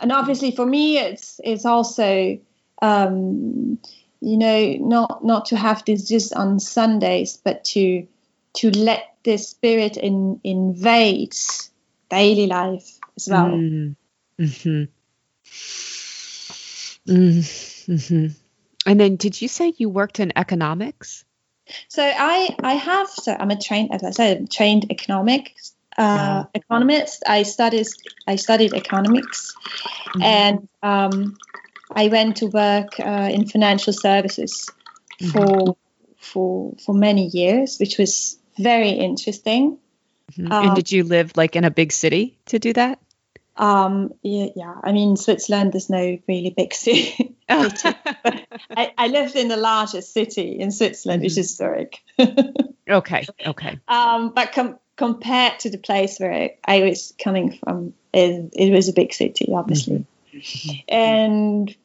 [0.00, 2.38] and obviously for me it's it's also
[2.80, 3.78] um
[4.20, 8.06] you know not not to have this just on sundays but to
[8.54, 11.34] to let the spirit in, invade
[12.10, 13.46] daily life as well.
[13.46, 13.96] Mm,
[14.38, 14.84] mm-hmm.
[17.12, 18.26] Mm-hmm.
[18.84, 21.24] And then, did you say you worked in economics?
[21.88, 27.22] So I I have so I'm a trained as I said trained economics uh, economist.
[27.26, 27.86] I studied
[28.26, 29.54] I studied economics,
[30.08, 30.22] mm-hmm.
[30.22, 31.36] and um,
[31.90, 34.70] I went to work uh, in financial services
[35.20, 35.30] mm-hmm.
[35.30, 35.76] for
[36.18, 39.78] for for many years, which was very interesting.
[40.32, 40.52] Mm-hmm.
[40.52, 42.98] Um, and did you live like in a big city to do that?
[43.56, 44.74] Um, yeah, yeah.
[44.82, 47.36] I mean, Switzerland there's no really big city.
[47.48, 51.26] I, I, lived in the largest city in Switzerland, mm-hmm.
[51.26, 51.98] which is Zurich.
[52.88, 53.78] okay, okay.
[53.86, 58.88] Um, but com- compared to the place where I, was coming from, it, it, was
[58.88, 60.06] a big city, obviously.
[60.32, 60.70] Mm-hmm.
[60.88, 61.76] And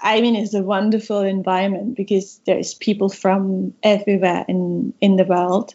[0.00, 5.74] I mean, it's a wonderful environment because there's people from everywhere in in the world,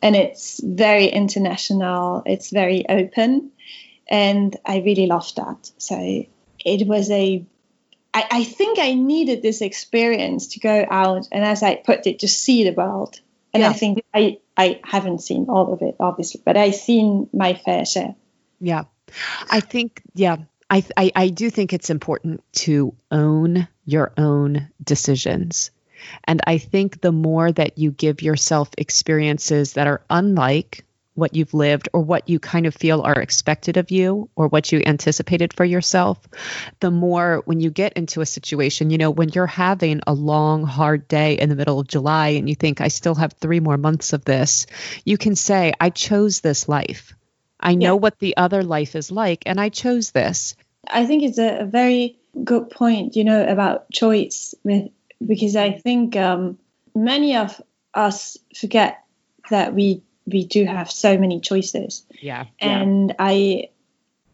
[0.00, 2.22] and it's very international.
[2.24, 3.50] It's very open,
[4.08, 5.70] and I really loved that.
[5.76, 5.98] So
[6.64, 7.44] it was a.
[8.14, 12.18] I, I think I needed this experience to go out and, as I put it,
[12.18, 13.20] just see the world.
[13.54, 17.54] And I think I I haven't seen all of it, obviously, but I've seen my
[17.54, 18.14] fair share.
[18.60, 18.84] Yeah.
[19.50, 20.36] I think, yeah,
[20.70, 25.72] I, I, I do think it's important to own your own decisions.
[26.24, 30.84] And I think the more that you give yourself experiences that are unlike
[31.14, 34.72] what you've lived or what you kind of feel are expected of you or what
[34.72, 36.18] you anticipated for yourself,
[36.80, 40.64] the more when you get into a situation, you know, when you're having a long,
[40.64, 43.76] hard day in the middle of July and you think, I still have three more
[43.76, 44.66] months of this,
[45.04, 47.14] you can say, I chose this life.
[47.60, 48.00] I know yeah.
[48.00, 50.56] what the other life is like, and I chose this.
[50.88, 54.90] I think it's a, very good point, you know, about choice, with,
[55.24, 56.58] because I think um,
[56.94, 57.60] many of
[57.94, 59.04] us forget
[59.50, 62.04] that we we do have so many choices.
[62.20, 62.46] Yeah.
[62.60, 63.16] And yeah.
[63.18, 63.68] I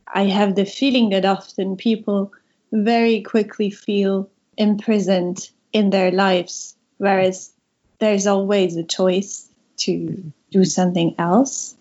[0.07, 2.33] I have the feeling that often people
[2.73, 7.53] very quickly feel imprisoned in their lives, whereas
[7.99, 11.77] there's always a choice to do something else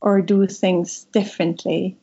[0.00, 1.96] or do things differently.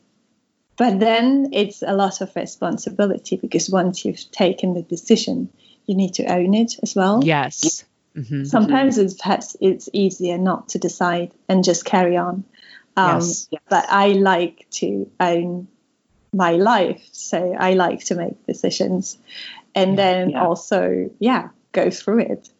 [0.76, 5.48] But then it's a lot of responsibility because once you've taken the decision,
[5.86, 7.24] you need to own it as well.
[7.24, 7.84] Yes.
[8.18, 8.44] Mm-hmm.
[8.44, 12.44] Sometimes it's perhaps it's easier not to decide and just carry on.
[12.96, 13.48] Um, yes.
[13.68, 15.68] But I like to own
[16.32, 19.18] my life, so I like to make decisions,
[19.74, 20.44] and yeah, then yeah.
[20.44, 22.50] also, yeah, go through it.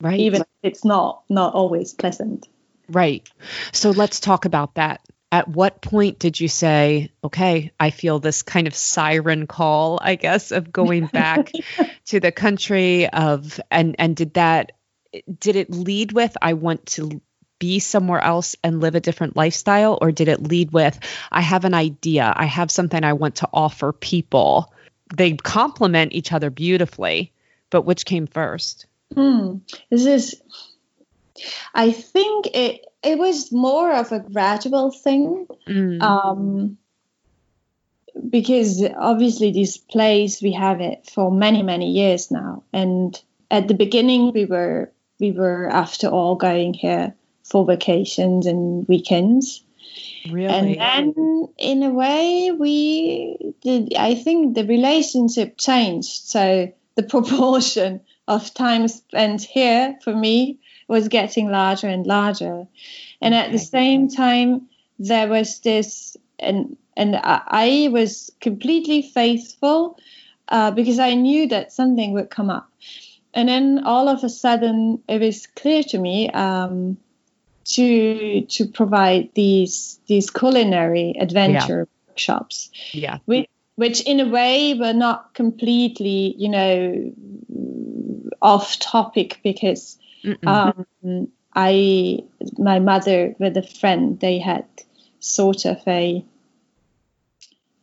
[0.00, 0.18] Right.
[0.18, 2.48] Even if it's not not always pleasant.
[2.88, 3.28] Right.
[3.72, 5.00] So let's talk about that.
[5.30, 10.14] At what point did you say, okay, I feel this kind of siren call, I
[10.14, 11.52] guess, of going back
[12.06, 14.72] to the country of and and did that
[15.40, 17.20] did it lead with I want to
[17.58, 20.98] be somewhere else and live a different lifestyle or did it lead with
[21.32, 24.72] I have an idea, I have something I want to offer people?
[25.16, 27.32] They complement each other beautifully,
[27.70, 28.86] but which came first?
[29.14, 29.56] Hmm.
[29.90, 30.42] This is
[31.74, 35.46] I think it it was more of a gradual thing.
[35.68, 36.02] Mm.
[36.02, 36.78] Um,
[38.28, 43.74] because obviously this place we have it for many many years now and at the
[43.74, 44.90] beginning we were
[45.20, 47.14] we were after all going here
[47.44, 49.62] for vacations and weekends
[50.30, 57.02] really and then in a way we did i think the relationship changed so the
[57.14, 60.58] proportion of time spent here for me
[60.88, 62.66] was getting larger and larger.
[63.20, 69.98] And at the same time, there was this, and and I was completely faithful
[70.48, 72.68] uh, because I knew that something would come up.
[73.34, 76.96] And then all of a sudden, it was clear to me um,
[77.66, 82.10] to to provide these these culinary adventure yeah.
[82.10, 82.70] workshops.
[82.92, 83.18] Yeah.
[83.26, 87.12] Which, which in a way were not completely, you know,
[88.40, 89.98] off topic because
[90.46, 90.86] um,
[91.54, 92.20] I
[92.56, 94.64] my mother with a friend they had
[95.20, 96.24] sort of a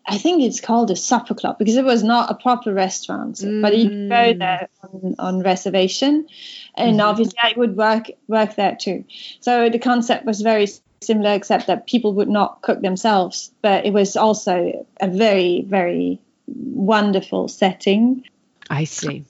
[0.08, 3.62] I think it's called a supper club because it was not a proper restaurant, mm.
[3.62, 4.40] but you go mm.
[4.40, 6.28] there on, on reservation,
[6.76, 7.08] and mm-hmm.
[7.08, 9.06] obviously I would work work there too.
[9.40, 10.68] So the concept was very
[11.02, 16.20] similar, except that people would not cook themselves, but it was also a very very
[16.48, 18.24] wonderful setting.
[18.70, 19.26] I see.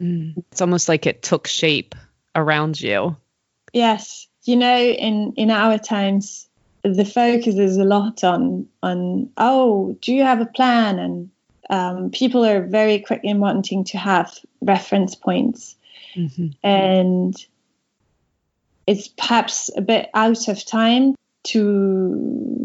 [0.00, 0.42] Mm.
[0.50, 1.94] It's almost like it took shape
[2.34, 3.16] around you.
[3.72, 6.48] Yes, you know, in in our times
[6.82, 11.30] the focus is a lot on on oh do you have a plan and
[11.70, 15.76] um, people are very quick in wanting to have reference points
[16.14, 16.48] mm-hmm.
[16.62, 17.34] and
[18.86, 21.14] it's perhaps a bit out of time
[21.44, 22.14] to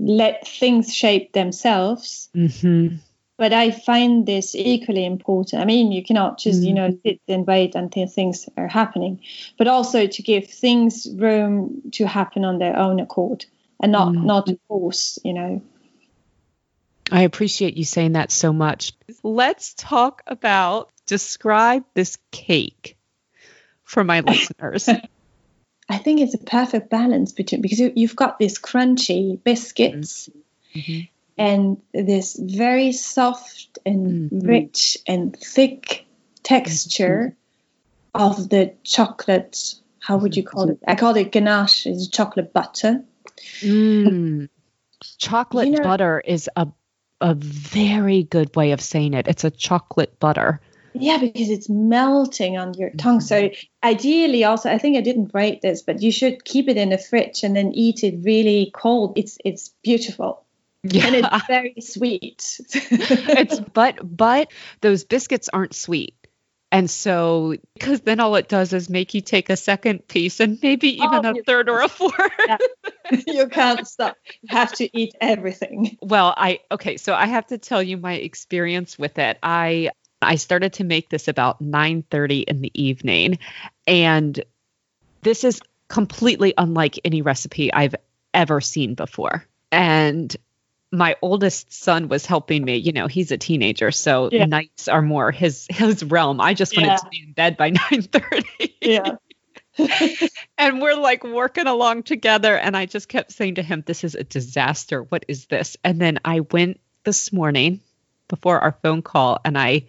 [0.03, 2.95] let things shape themselves mm-hmm.
[3.37, 6.67] but i find this equally important i mean you cannot just mm-hmm.
[6.67, 9.19] you know sit and wait until things are happening
[9.57, 13.45] but also to give things room to happen on their own accord
[13.81, 14.23] and not mm.
[14.23, 15.61] not force you know
[17.11, 22.97] i appreciate you saying that so much let's talk about describe this cake
[23.83, 24.89] for my listeners
[25.89, 30.29] i think it's a perfect balance between because you've got these crunchy biscuits
[30.75, 31.01] mm-hmm.
[31.37, 34.47] and this very soft and mm-hmm.
[34.47, 36.05] rich and thick
[36.43, 37.35] texture
[38.15, 38.21] mm-hmm.
[38.21, 43.03] of the chocolate how would you call it i call it ganache it's chocolate butter
[43.61, 44.49] Mm.
[45.17, 46.67] Chocolate you know, butter is a
[47.21, 49.27] a very good way of saying it.
[49.27, 50.61] It's a chocolate butter.
[50.93, 53.19] Yeah, because it's melting on your tongue.
[53.19, 53.87] So mm-hmm.
[53.87, 56.97] ideally, also, I think I didn't write this, but you should keep it in the
[56.97, 59.17] fridge and then eat it really cold.
[59.17, 60.43] It's it's beautiful.
[60.83, 61.07] Yeah.
[61.07, 62.59] And it's very sweet.
[62.71, 66.15] it's but but those biscuits aren't sweet.
[66.71, 70.59] And so, because then all it does is make you take a second piece and
[70.61, 72.13] maybe even oh, a third or a fourth.
[72.45, 72.57] Yeah.
[73.27, 74.17] you can't stop.
[74.41, 75.97] You have to eat everything.
[76.01, 79.37] Well, I, okay, so I have to tell you my experience with it.
[79.41, 79.91] I,
[80.21, 83.39] I started to make this about 9:30 in the evening
[83.85, 84.43] and
[85.21, 87.95] this is completely unlike any recipe I've
[88.33, 89.45] ever seen before.
[89.71, 90.35] And
[90.91, 92.77] my oldest son was helping me.
[92.77, 94.45] You know, he's a teenager, so yeah.
[94.45, 96.39] nights are more his his realm.
[96.39, 96.95] I just wanted yeah.
[96.97, 98.75] to be in bed by nine thirty.
[98.81, 99.15] Yeah.
[100.57, 104.15] and we're like working along together, and I just kept saying to him, "This is
[104.15, 105.03] a disaster.
[105.03, 107.81] What is this?" And then I went this morning
[108.27, 109.87] before our phone call, and I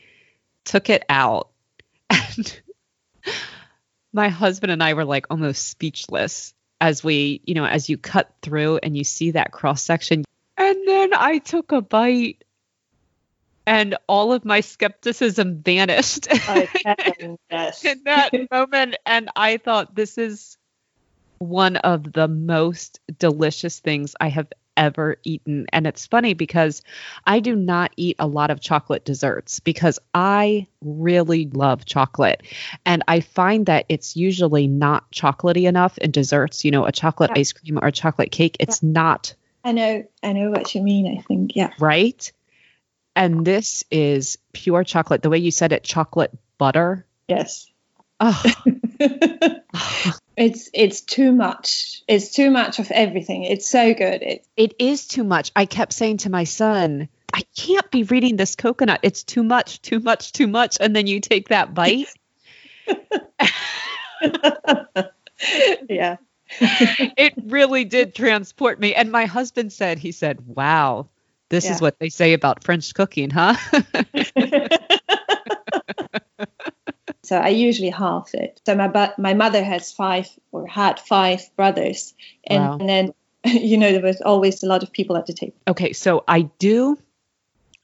[0.64, 1.50] took it out,
[2.10, 2.60] and
[4.12, 8.30] my husband and I were like almost speechless as we, you know, as you cut
[8.42, 10.24] through and you see that cross section
[10.58, 12.44] and then I took a bite
[13.66, 16.26] and all of my skepticism vanished
[17.20, 18.96] in that moment.
[19.04, 20.56] And I thought this is
[21.38, 25.66] one of the most delicious things I have ever eaten.
[25.72, 26.82] And it's funny because
[27.26, 32.42] I do not eat a lot of chocolate desserts because I really love chocolate.
[32.86, 37.32] And I find that it's usually not chocolatey enough in desserts, you know, a chocolate
[37.34, 37.40] yeah.
[37.40, 38.56] ice cream or a chocolate cake.
[38.60, 38.90] It's yeah.
[38.92, 39.34] not
[39.68, 41.18] I know, I know what you mean.
[41.18, 41.72] I think, yeah.
[41.78, 42.32] Right.
[43.14, 45.20] And this is pure chocolate.
[45.20, 47.04] The way you said it, chocolate butter.
[47.28, 47.66] Yes.
[48.18, 48.42] Oh.
[50.38, 52.02] it's it's too much.
[52.08, 53.44] It's too much of everything.
[53.44, 54.22] It's so good.
[54.22, 55.52] It it is too much.
[55.54, 59.00] I kept saying to my son, I can't be reading this coconut.
[59.02, 60.78] It's too much, too much, too much.
[60.80, 62.08] And then you take that bite.
[65.90, 66.16] yeah.
[66.60, 68.94] It really did transport me.
[68.94, 71.08] And my husband said, he said, wow,
[71.48, 71.72] this yeah.
[71.72, 73.56] is what they say about French cooking, huh?
[77.22, 78.60] so I usually half it.
[78.66, 82.76] So my my mother has five or had five brothers, and, wow.
[82.78, 85.56] and then you know there was always a lot of people at the table.
[85.66, 86.98] Okay, so I do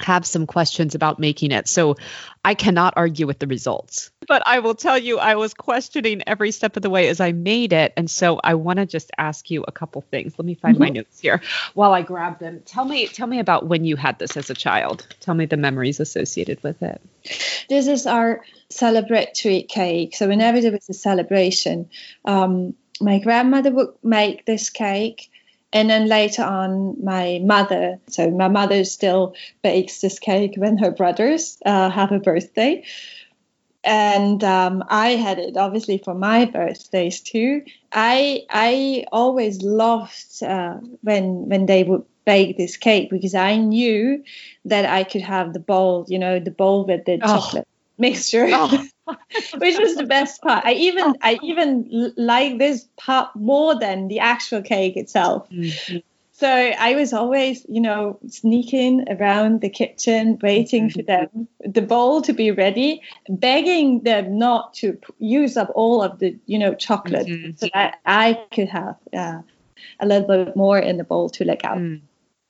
[0.01, 1.69] have some questions about making it.
[1.69, 1.97] So
[2.45, 4.11] I cannot argue with the results.
[4.27, 7.33] But I will tell you, I was questioning every step of the way as I
[7.33, 7.93] made it.
[7.97, 10.35] And so I want to just ask you a couple things.
[10.37, 10.83] Let me find mm-hmm.
[10.83, 11.41] my notes here
[11.75, 12.63] while I grab them.
[12.65, 15.07] Tell me, tell me about when you had this as a child.
[15.21, 17.01] Tell me the memories associated with it.
[17.69, 20.17] This is our celebratory cake.
[20.17, 21.89] So whenever there was a celebration,
[22.25, 25.31] um, my grandmother would make this cake
[25.75, 30.93] and then later on, my mother, so my mother still bakes this cake when her
[30.93, 32.85] brothers uh, have a birthday.
[33.83, 37.65] And um, I had it obviously for my birthdays too.
[37.93, 44.23] I I always loved uh, when when they would bake this cake because I knew
[44.65, 47.27] that I could have the bowl, you know, the bowl with the oh.
[47.27, 47.69] chocolate
[47.99, 48.47] mixture.
[48.51, 48.89] Oh.
[49.59, 50.65] which was the best part.
[50.65, 55.49] I even I even like this part more than the actual cake itself.
[55.51, 55.99] Mm-hmm.
[56.37, 62.23] So I was always, you know, sneaking around the kitchen, waiting for them, the bowl
[62.23, 67.29] to be ready, begging them not to use up all of the, you know, chocolate,
[67.29, 67.53] mm-hmm.
[67.55, 69.43] so that I could have uh,
[70.01, 71.79] a little bit more in the bowl to lick out.
[71.79, 72.01] Mm.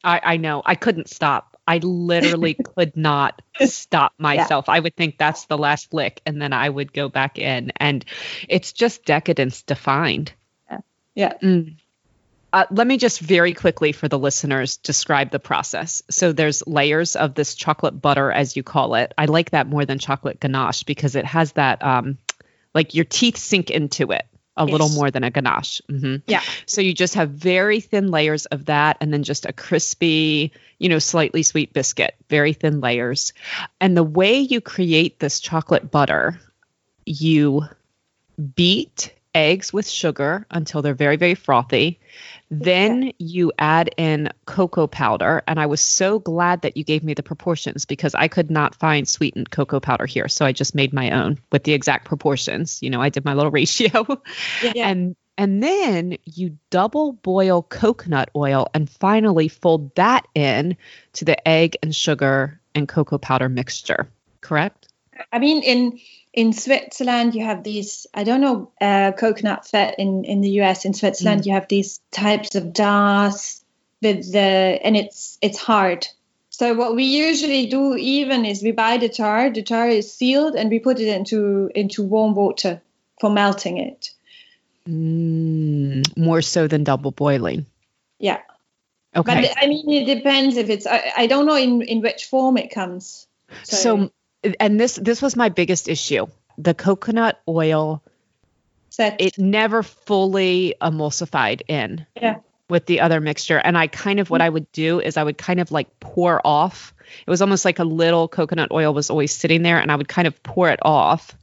[0.02, 0.62] I, I know.
[0.64, 1.53] I couldn't stop.
[1.66, 4.66] I literally could not stop myself.
[4.68, 4.74] Yeah.
[4.74, 7.72] I would think that's the last lick, and then I would go back in.
[7.76, 8.04] And
[8.48, 10.32] it's just decadence defined.
[10.70, 10.78] Yeah.
[11.14, 11.32] yeah.
[11.42, 11.76] Mm.
[12.52, 16.02] Uh, let me just very quickly for the listeners describe the process.
[16.08, 19.12] So there's layers of this chocolate butter, as you call it.
[19.18, 22.18] I like that more than chocolate ganache because it has that, um,
[22.72, 24.24] like your teeth sink into it
[24.56, 24.72] a yes.
[24.72, 25.80] little more than a ganache.
[25.90, 26.16] Mm-hmm.
[26.26, 26.42] Yeah.
[26.66, 30.88] So you just have very thin layers of that, and then just a crispy, you
[30.88, 33.32] know, slightly sweet biscuit, very thin layers.
[33.80, 36.38] And the way you create this chocolate butter,
[37.04, 37.62] you
[38.54, 42.00] beat eggs with sugar until they're very, very frothy.
[42.50, 45.42] Then you add in cocoa powder.
[45.46, 48.74] And I was so glad that you gave me the proportions because I could not
[48.74, 50.28] find sweetened cocoa powder here.
[50.28, 52.82] So I just made my own with the exact proportions.
[52.82, 54.06] You know, I did my little ratio.
[54.62, 54.88] Yeah.
[54.88, 60.76] And and then you double boil coconut oil and finally fold that in
[61.14, 64.08] to the egg and sugar and cocoa powder mixture.
[64.40, 64.88] Correct?
[65.32, 65.98] I mean, in
[66.34, 70.84] in Switzerland, you have these, I don't know, uh, coconut fat in, in the US.
[70.84, 71.46] In Switzerland, mm.
[71.46, 73.64] you have these types of jars
[74.02, 76.08] with the, and it's, it's hard.
[76.50, 80.56] So what we usually do even is we buy the jar, the jar is sealed
[80.56, 82.82] and we put it into, into warm water
[83.20, 84.10] for melting it.
[84.88, 87.64] Mm, more so than double boiling.
[88.18, 88.40] Yeah.
[89.14, 89.40] Okay.
[89.40, 92.56] But I mean, it depends if it's, I, I don't know in, in which form
[92.56, 93.28] it comes.
[93.62, 94.10] so, so
[94.60, 96.26] and this this was my biggest issue.
[96.58, 98.02] The coconut oil
[98.90, 99.20] Set.
[99.20, 102.36] it never fully emulsified in yeah.
[102.68, 103.58] with the other mixture.
[103.58, 106.40] And I kind of what I would do is I would kind of like pour
[106.46, 106.94] off.
[107.26, 110.08] It was almost like a little coconut oil was always sitting there and I would
[110.08, 111.36] kind of pour it off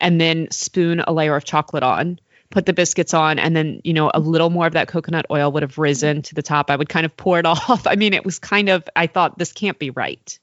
[0.00, 2.18] and then spoon a layer of chocolate on
[2.50, 5.50] put the biscuits on and then you know a little more of that coconut oil
[5.50, 8.12] would have risen to the top i would kind of pour it off i mean
[8.12, 10.38] it was kind of i thought this can't be right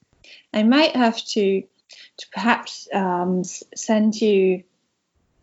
[0.52, 1.62] i might have to
[2.20, 3.42] to perhaps um,
[3.74, 4.62] send you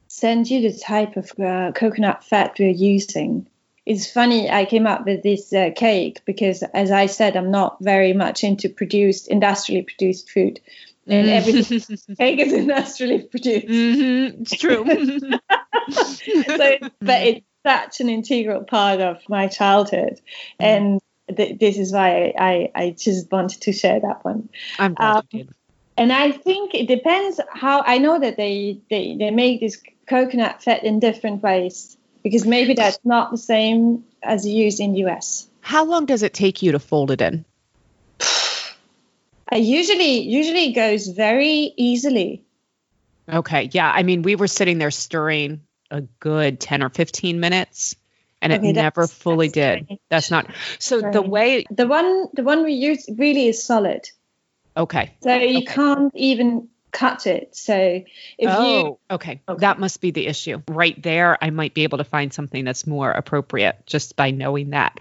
[0.07, 3.47] send you the type of uh, coconut fat we're using.
[3.85, 7.77] It's funny I came up with this uh, cake because, as I said, I'm not
[7.81, 10.59] very much into produced industrially produced food,
[11.07, 11.31] and mm.
[11.31, 13.67] everything cake is industrially produced.
[13.67, 14.41] Mm-hmm.
[14.41, 14.85] It's true.
[16.57, 20.19] so, but it's such an integral part of my childhood,
[20.59, 20.65] mm.
[20.65, 21.01] and
[21.35, 24.49] th- this is why I, I, I just wanted to share that one.
[24.79, 25.53] I'm glad um, you did
[25.97, 30.63] and I think it depends how I know that they, they, they make this coconut
[30.63, 35.47] fat in different ways because maybe that's not the same as used in US.
[35.61, 37.45] How long does it take you to fold it in?
[39.51, 42.43] I usually usually goes very easily.
[43.27, 43.91] Okay, yeah.
[43.93, 47.95] I mean, we were sitting there stirring a good 10 or 15 minutes
[48.41, 49.85] and okay, it never fully did.
[49.85, 50.01] Strange.
[50.09, 50.47] That's not.
[50.79, 51.13] So strange.
[51.13, 54.09] the way the one the one we use really is solid.
[54.77, 55.15] Okay.
[55.21, 55.65] So you okay.
[55.65, 57.55] can't even cut it.
[57.55, 59.41] So if oh, you okay.
[59.49, 60.61] okay, that must be the issue.
[60.67, 64.71] Right there, I might be able to find something that's more appropriate just by knowing
[64.71, 64.99] that.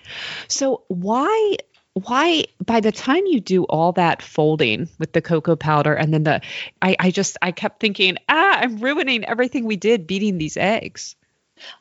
[0.49, 1.57] So why
[1.95, 6.25] why by the time you do all that folding with the cocoa powder and then
[6.25, 6.43] the
[6.83, 11.17] I, I just I kept thinking, ah, I'm ruining everything we did beating these eggs.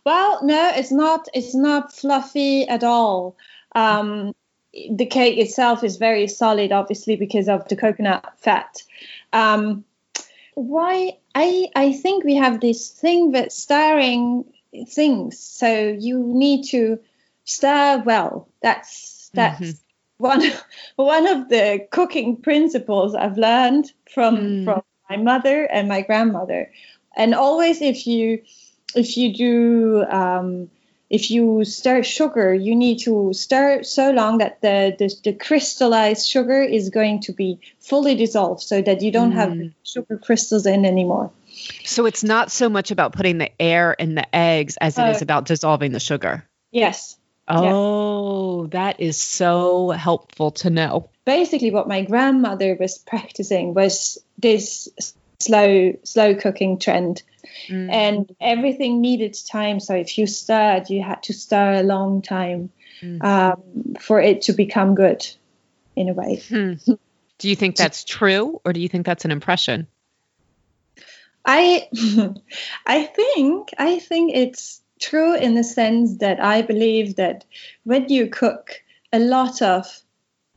[0.06, 3.36] Well, no, it's not it's not fluffy at all.
[3.74, 4.34] Um,
[4.92, 8.84] the cake itself is very solid, obviously because of the coconut fat.
[9.34, 9.86] Um,
[10.54, 14.46] why I I think we have this thing that stirring
[14.88, 15.40] things.
[15.40, 17.00] So you need to
[17.46, 18.48] stir well.
[18.62, 20.24] That's that's mm-hmm.
[20.24, 20.42] one
[20.96, 24.64] one of the cooking principles I've learned from Mm.
[24.66, 26.72] from my mother and my grandmother.
[27.16, 28.42] And always, if you
[28.96, 30.70] if you do um,
[31.10, 36.28] if you stir sugar, you need to stir so long that the, the the crystallized
[36.28, 39.74] sugar is going to be fully dissolved, so that you don't have mm.
[39.84, 41.32] sugar crystals in anymore.
[41.86, 45.22] So it's not so much about putting the air in the eggs as it is
[45.22, 45.24] Oh.
[45.24, 46.44] about dissolving the sugar.
[46.72, 47.18] Yes.
[47.48, 51.10] Oh, that is so helpful to know.
[51.26, 54.90] basically what my grandmother was practicing was this
[55.40, 57.24] slow slow cooking trend
[57.70, 57.90] Mm.
[57.92, 62.70] and everything needed time so if you stirred you had to stir a long time
[63.02, 63.24] Mm.
[63.24, 65.26] um, for it to become good
[65.96, 66.74] in a way Hmm.
[67.38, 69.88] Do you think that's true or do you think that's an impression?
[71.46, 71.88] i
[72.88, 77.46] i think i think it's true in the sense that i believe that
[77.84, 78.82] when you cook
[79.14, 79.86] a lot of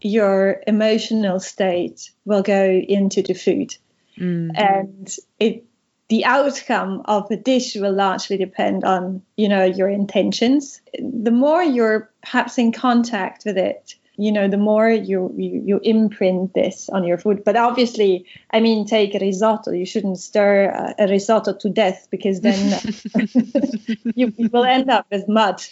[0.01, 3.77] your emotional state will go into the food
[4.19, 4.53] Mm.
[4.57, 5.65] and it
[6.09, 11.63] the outcome of a dish will largely depend on you know your intentions the more
[11.63, 16.89] you're perhaps in contact with it you know the more you you, you imprint this
[16.89, 21.09] on your food but obviously i mean take a risotto you shouldn't stir a, a
[21.09, 22.81] risotto to death because then
[24.15, 25.63] you, you will end up with mud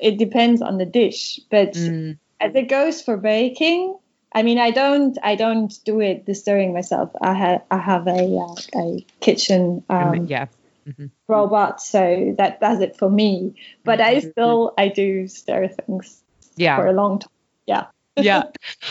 [0.00, 2.18] it depends on the dish but Mm.
[2.40, 3.96] as it goes for baking
[4.32, 8.06] i mean i don't i don't do it the stirring myself i have i have
[8.06, 10.46] a uh, a kitchen um, yeah.
[10.86, 11.10] Mhm.
[11.28, 13.54] robot so that does it for me
[13.84, 16.22] but i still i do stir things
[16.56, 16.76] Yeah.
[16.76, 17.30] for a long time
[17.66, 17.86] yeah
[18.18, 18.42] yeah.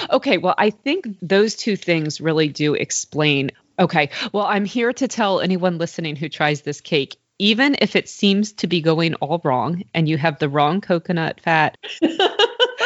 [0.09, 0.37] Okay.
[0.37, 3.51] Well, I think those two things really do explain.
[3.77, 4.09] Okay.
[4.31, 8.53] Well, I'm here to tell anyone listening who tries this cake, even if it seems
[8.53, 11.77] to be going all wrong and you have the wrong coconut fat,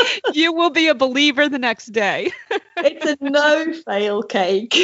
[0.33, 2.31] you will be a believer the next day.
[2.77, 4.75] it's a no fail cake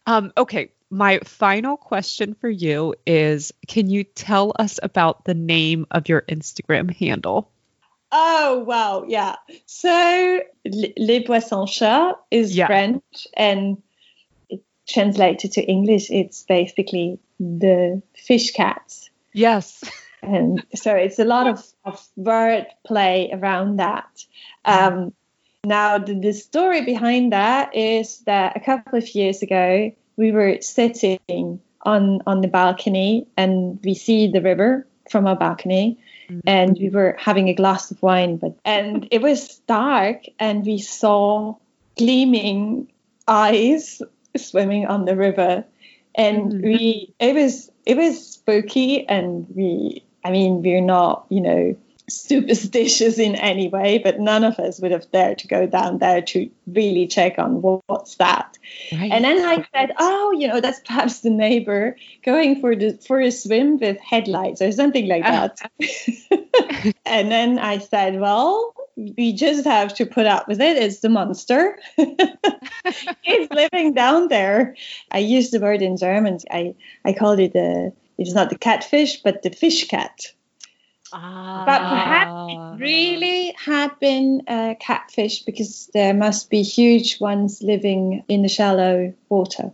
[0.06, 0.72] Um, okay.
[0.90, 6.22] My final question for you is Can you tell us about the name of your
[6.22, 7.50] Instagram handle?
[8.10, 9.36] Oh wow, yeah.
[9.64, 9.88] So
[10.66, 12.66] Le- Les Poissons Chats is Yeah.
[12.66, 13.82] French, and
[14.86, 19.08] translated to English, it's basically the fish cats.
[19.32, 19.82] Yes.
[20.22, 24.24] And so it's a lot of, of word play around that.
[24.64, 25.12] Um,
[25.64, 30.58] now, the, the story behind that is that a couple of years ago, we were
[30.60, 35.98] sitting on, on the balcony and we see the river from our balcony
[36.46, 40.78] and we were having a glass of wine but and it was dark and we
[40.78, 41.54] saw
[41.98, 42.90] gleaming
[43.28, 44.00] eyes
[44.36, 45.64] swimming on the river
[46.14, 46.62] and Mhm.
[46.62, 51.76] we it was it was spooky and we i mean we're not you know
[52.08, 56.20] superstitious in any way but none of us would have dared to go down there
[56.20, 58.58] to really check on what, what's that
[58.92, 59.10] Right.
[59.10, 63.20] and then I said, "Oh, you know, that's perhaps the neighbor going for the for
[63.20, 65.48] a swim with headlights or something like ah.
[65.80, 70.76] that." and then I said, "Well, we just have to put up with it.
[70.76, 71.78] It's the monster.
[73.22, 74.76] He's living down there."
[75.10, 76.38] I used the word in German.
[76.50, 77.92] I I called it the.
[78.18, 80.32] It's not the catfish, but the fish cat.
[81.12, 81.64] Ah.
[81.66, 88.24] But perhaps it really had been a catfish because there must be huge ones living
[88.28, 89.72] in the shallow water.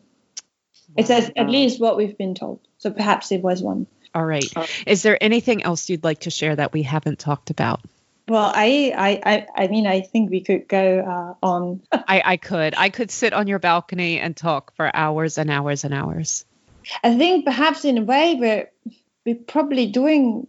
[0.97, 2.61] It says at least what we've been told.
[2.79, 3.87] So perhaps it was one.
[4.15, 4.45] All right.
[4.87, 7.83] Is there anything else you'd like to share that we haven't talked about?
[8.27, 11.83] Well, I, I, I, I mean, I think we could go uh, on.
[11.93, 12.75] I, I could.
[12.77, 16.45] I could sit on your balcony and talk for hours and hours and hours.
[17.03, 18.71] I think perhaps in a way we're
[19.25, 20.47] we're probably doing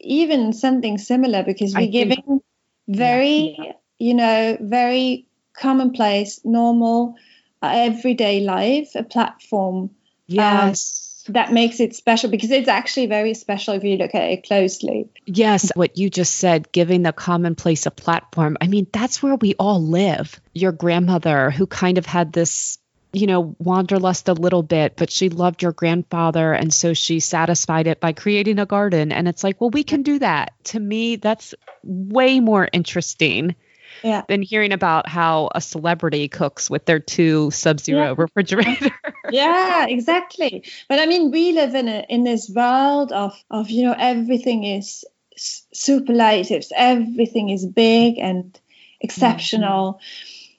[0.00, 2.40] even something similar because we're think- giving
[2.88, 3.56] very,
[3.98, 7.14] you know, very commonplace, normal,
[7.62, 9.90] uh, everyday life a platform
[10.28, 11.24] Yes.
[11.28, 15.08] that makes it special because it's actually very special if you look at it closely.
[15.24, 18.56] Yes, what you just said, giving the commonplace a platform.
[18.60, 20.40] I mean, that's where we all live.
[20.52, 22.78] Your grandmother, who kind of had this,
[23.16, 26.52] you know, wanderlust a little bit, but she loved your grandfather.
[26.52, 29.10] And so she satisfied it by creating a garden.
[29.10, 30.52] And it's like, well, we can do that.
[30.64, 33.56] To me, that's way more interesting
[34.02, 34.22] Yeah.
[34.28, 38.14] than hearing about how a celebrity cooks with their two sub zero Yeah.
[38.18, 38.90] refrigerators.
[39.32, 43.82] yeah exactly but i mean we live in a in this world of of you
[43.84, 45.04] know everything is
[45.36, 48.60] superlatives everything is big and mm-hmm.
[49.00, 50.00] exceptional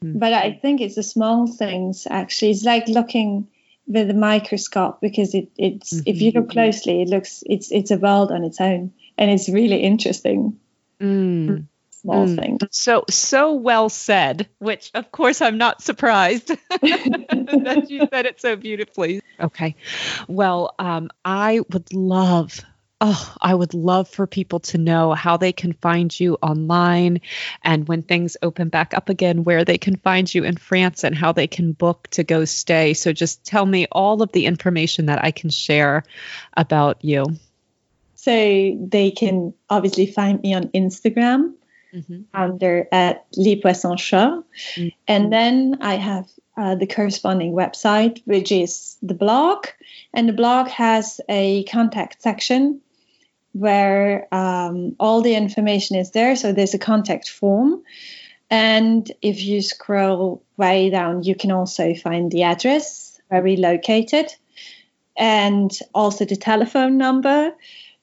[0.04, 0.20] Mhm.
[0.20, 3.48] but i think it's the small things actually it's like looking
[3.88, 7.98] with a microscope because it it's if you look closely it looks it's it's a
[7.98, 10.60] world on its own and it's really interesting
[11.00, 11.68] Mm.
[11.91, 12.36] small mm.
[12.36, 12.62] things.
[12.72, 14.48] So so well said.
[14.60, 19.22] Which of course I'm not surprised that you said it so beautifully.
[19.39, 19.76] Okay,
[20.28, 22.62] well, um, I would love
[23.00, 27.22] oh, I would love for people to know how they can find you online
[27.64, 31.16] and when things open back up again, where they can find you in France and
[31.16, 32.93] how they can book to go stay.
[32.93, 36.04] So just tell me all of the information that I can share
[36.56, 37.26] about you.
[38.16, 41.54] So they can obviously find me on Instagram
[41.93, 42.22] mm-hmm.
[42.34, 44.43] under at Les Poissons Chats.
[44.76, 44.88] Mm-hmm.
[45.08, 46.28] And then I have
[46.58, 49.68] uh, the corresponding website, which is the blog.
[50.16, 52.82] And the blog has a contact section
[53.60, 56.36] where um, all the information is there.
[56.36, 57.84] So there's a contact form.
[58.49, 64.34] And if you scroll way down, you can also find the address where we located
[65.18, 67.51] and also the telephone number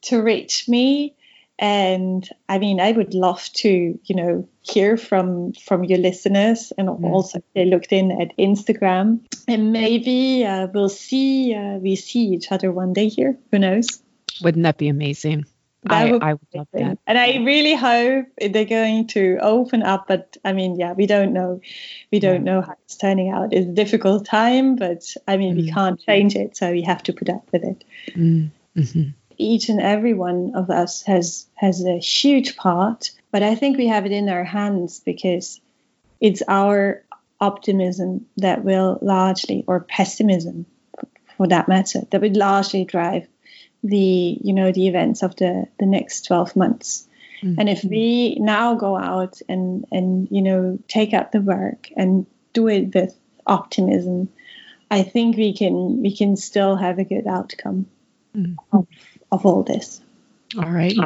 [0.03, 1.15] to reach me.
[1.59, 6.89] And I mean, I would love to, you know, hear from from your listeners, and
[6.89, 7.05] mm.
[7.05, 12.51] also they looked in at Instagram, and maybe uh, we'll see uh, we see each
[12.51, 13.39] other one day here.
[13.53, 14.03] Who knows?
[14.43, 15.47] Wouldn't that be amazing?
[15.87, 16.99] I, would, I would love that.
[17.07, 20.09] And I really hope they're going to open up.
[20.09, 21.61] But I mean, yeah, we don't know.
[22.11, 22.53] We don't yeah.
[22.53, 23.53] know how it's turning out.
[23.53, 26.57] It's a difficult time, but I mean, mm we can't change it.
[26.57, 27.85] So we have to put up with it.
[28.11, 29.11] mm Mm-hmm.
[29.37, 33.87] Each and every one of us has has a huge part, but I think we
[33.87, 35.61] have it in our hands because
[36.21, 37.05] it's our
[37.41, 40.67] optimism that will largely, or pessimism
[41.37, 43.29] for that matter, that would largely drive
[43.85, 47.07] the you know the events of the the next 12 months
[47.43, 47.61] mm-hmm.
[47.61, 52.27] and if we now go out and and you know take up the work and
[52.55, 53.15] do it with
[53.47, 54.29] optimism
[54.91, 57.87] i think we can we can still have a good outcome
[58.35, 58.55] mm-hmm.
[58.77, 58.87] of,
[59.31, 60.01] of all this
[60.57, 60.97] all right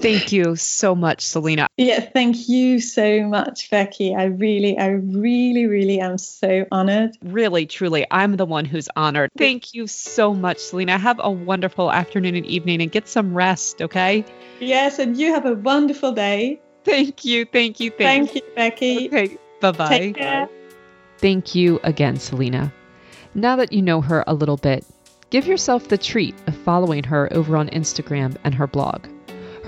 [0.00, 1.66] Thank you so much, Selina.
[1.76, 4.14] Yeah, thank you so much, Becky.
[4.14, 7.16] I really, I really, really am so honored.
[7.22, 9.30] Really, truly, I'm the one who's honored.
[9.36, 10.98] Thank you so much, Selina.
[10.98, 14.24] Have a wonderful afternoon and evening and get some rest, okay?
[14.60, 16.60] Yes, and you have a wonderful day.
[16.84, 17.44] Thank you.
[17.44, 17.90] Thank you.
[17.90, 19.06] Thank, thank you, Becky.
[19.08, 19.88] Okay, bye bye.
[19.88, 20.48] Take care.
[21.18, 22.72] Thank you again, Selina.
[23.34, 24.86] Now that you know her a little bit,
[25.30, 29.08] give yourself the treat of following her over on Instagram and her blog.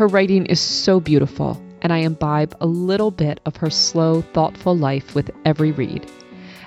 [0.00, 4.74] Her writing is so beautiful, and I imbibe a little bit of her slow, thoughtful
[4.74, 6.10] life with every read.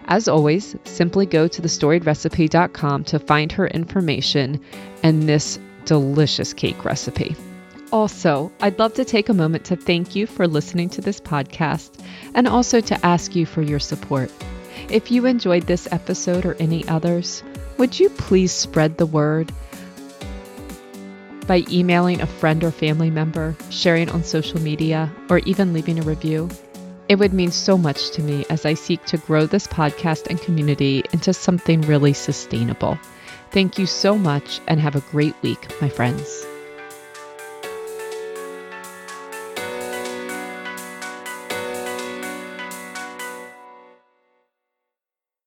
[0.05, 4.61] As always, simply go to thestoriedrecipe.com to find her information
[5.01, 7.35] and this delicious cake recipe.
[7.91, 11.89] Also, I'd love to take a moment to thank you for listening to this podcast
[12.35, 14.31] and also to ask you for your support.
[14.89, 17.41] If you enjoyed this episode or any others,
[17.79, 19.51] would you please spread the word
[21.47, 26.03] by emailing a friend or family member, sharing on social media, or even leaving a
[26.03, 26.49] review.
[27.09, 30.41] It would mean so much to me as I seek to grow this podcast and
[30.41, 32.97] community into something really sustainable.
[33.51, 36.45] Thank you so much and have a great week, my friends.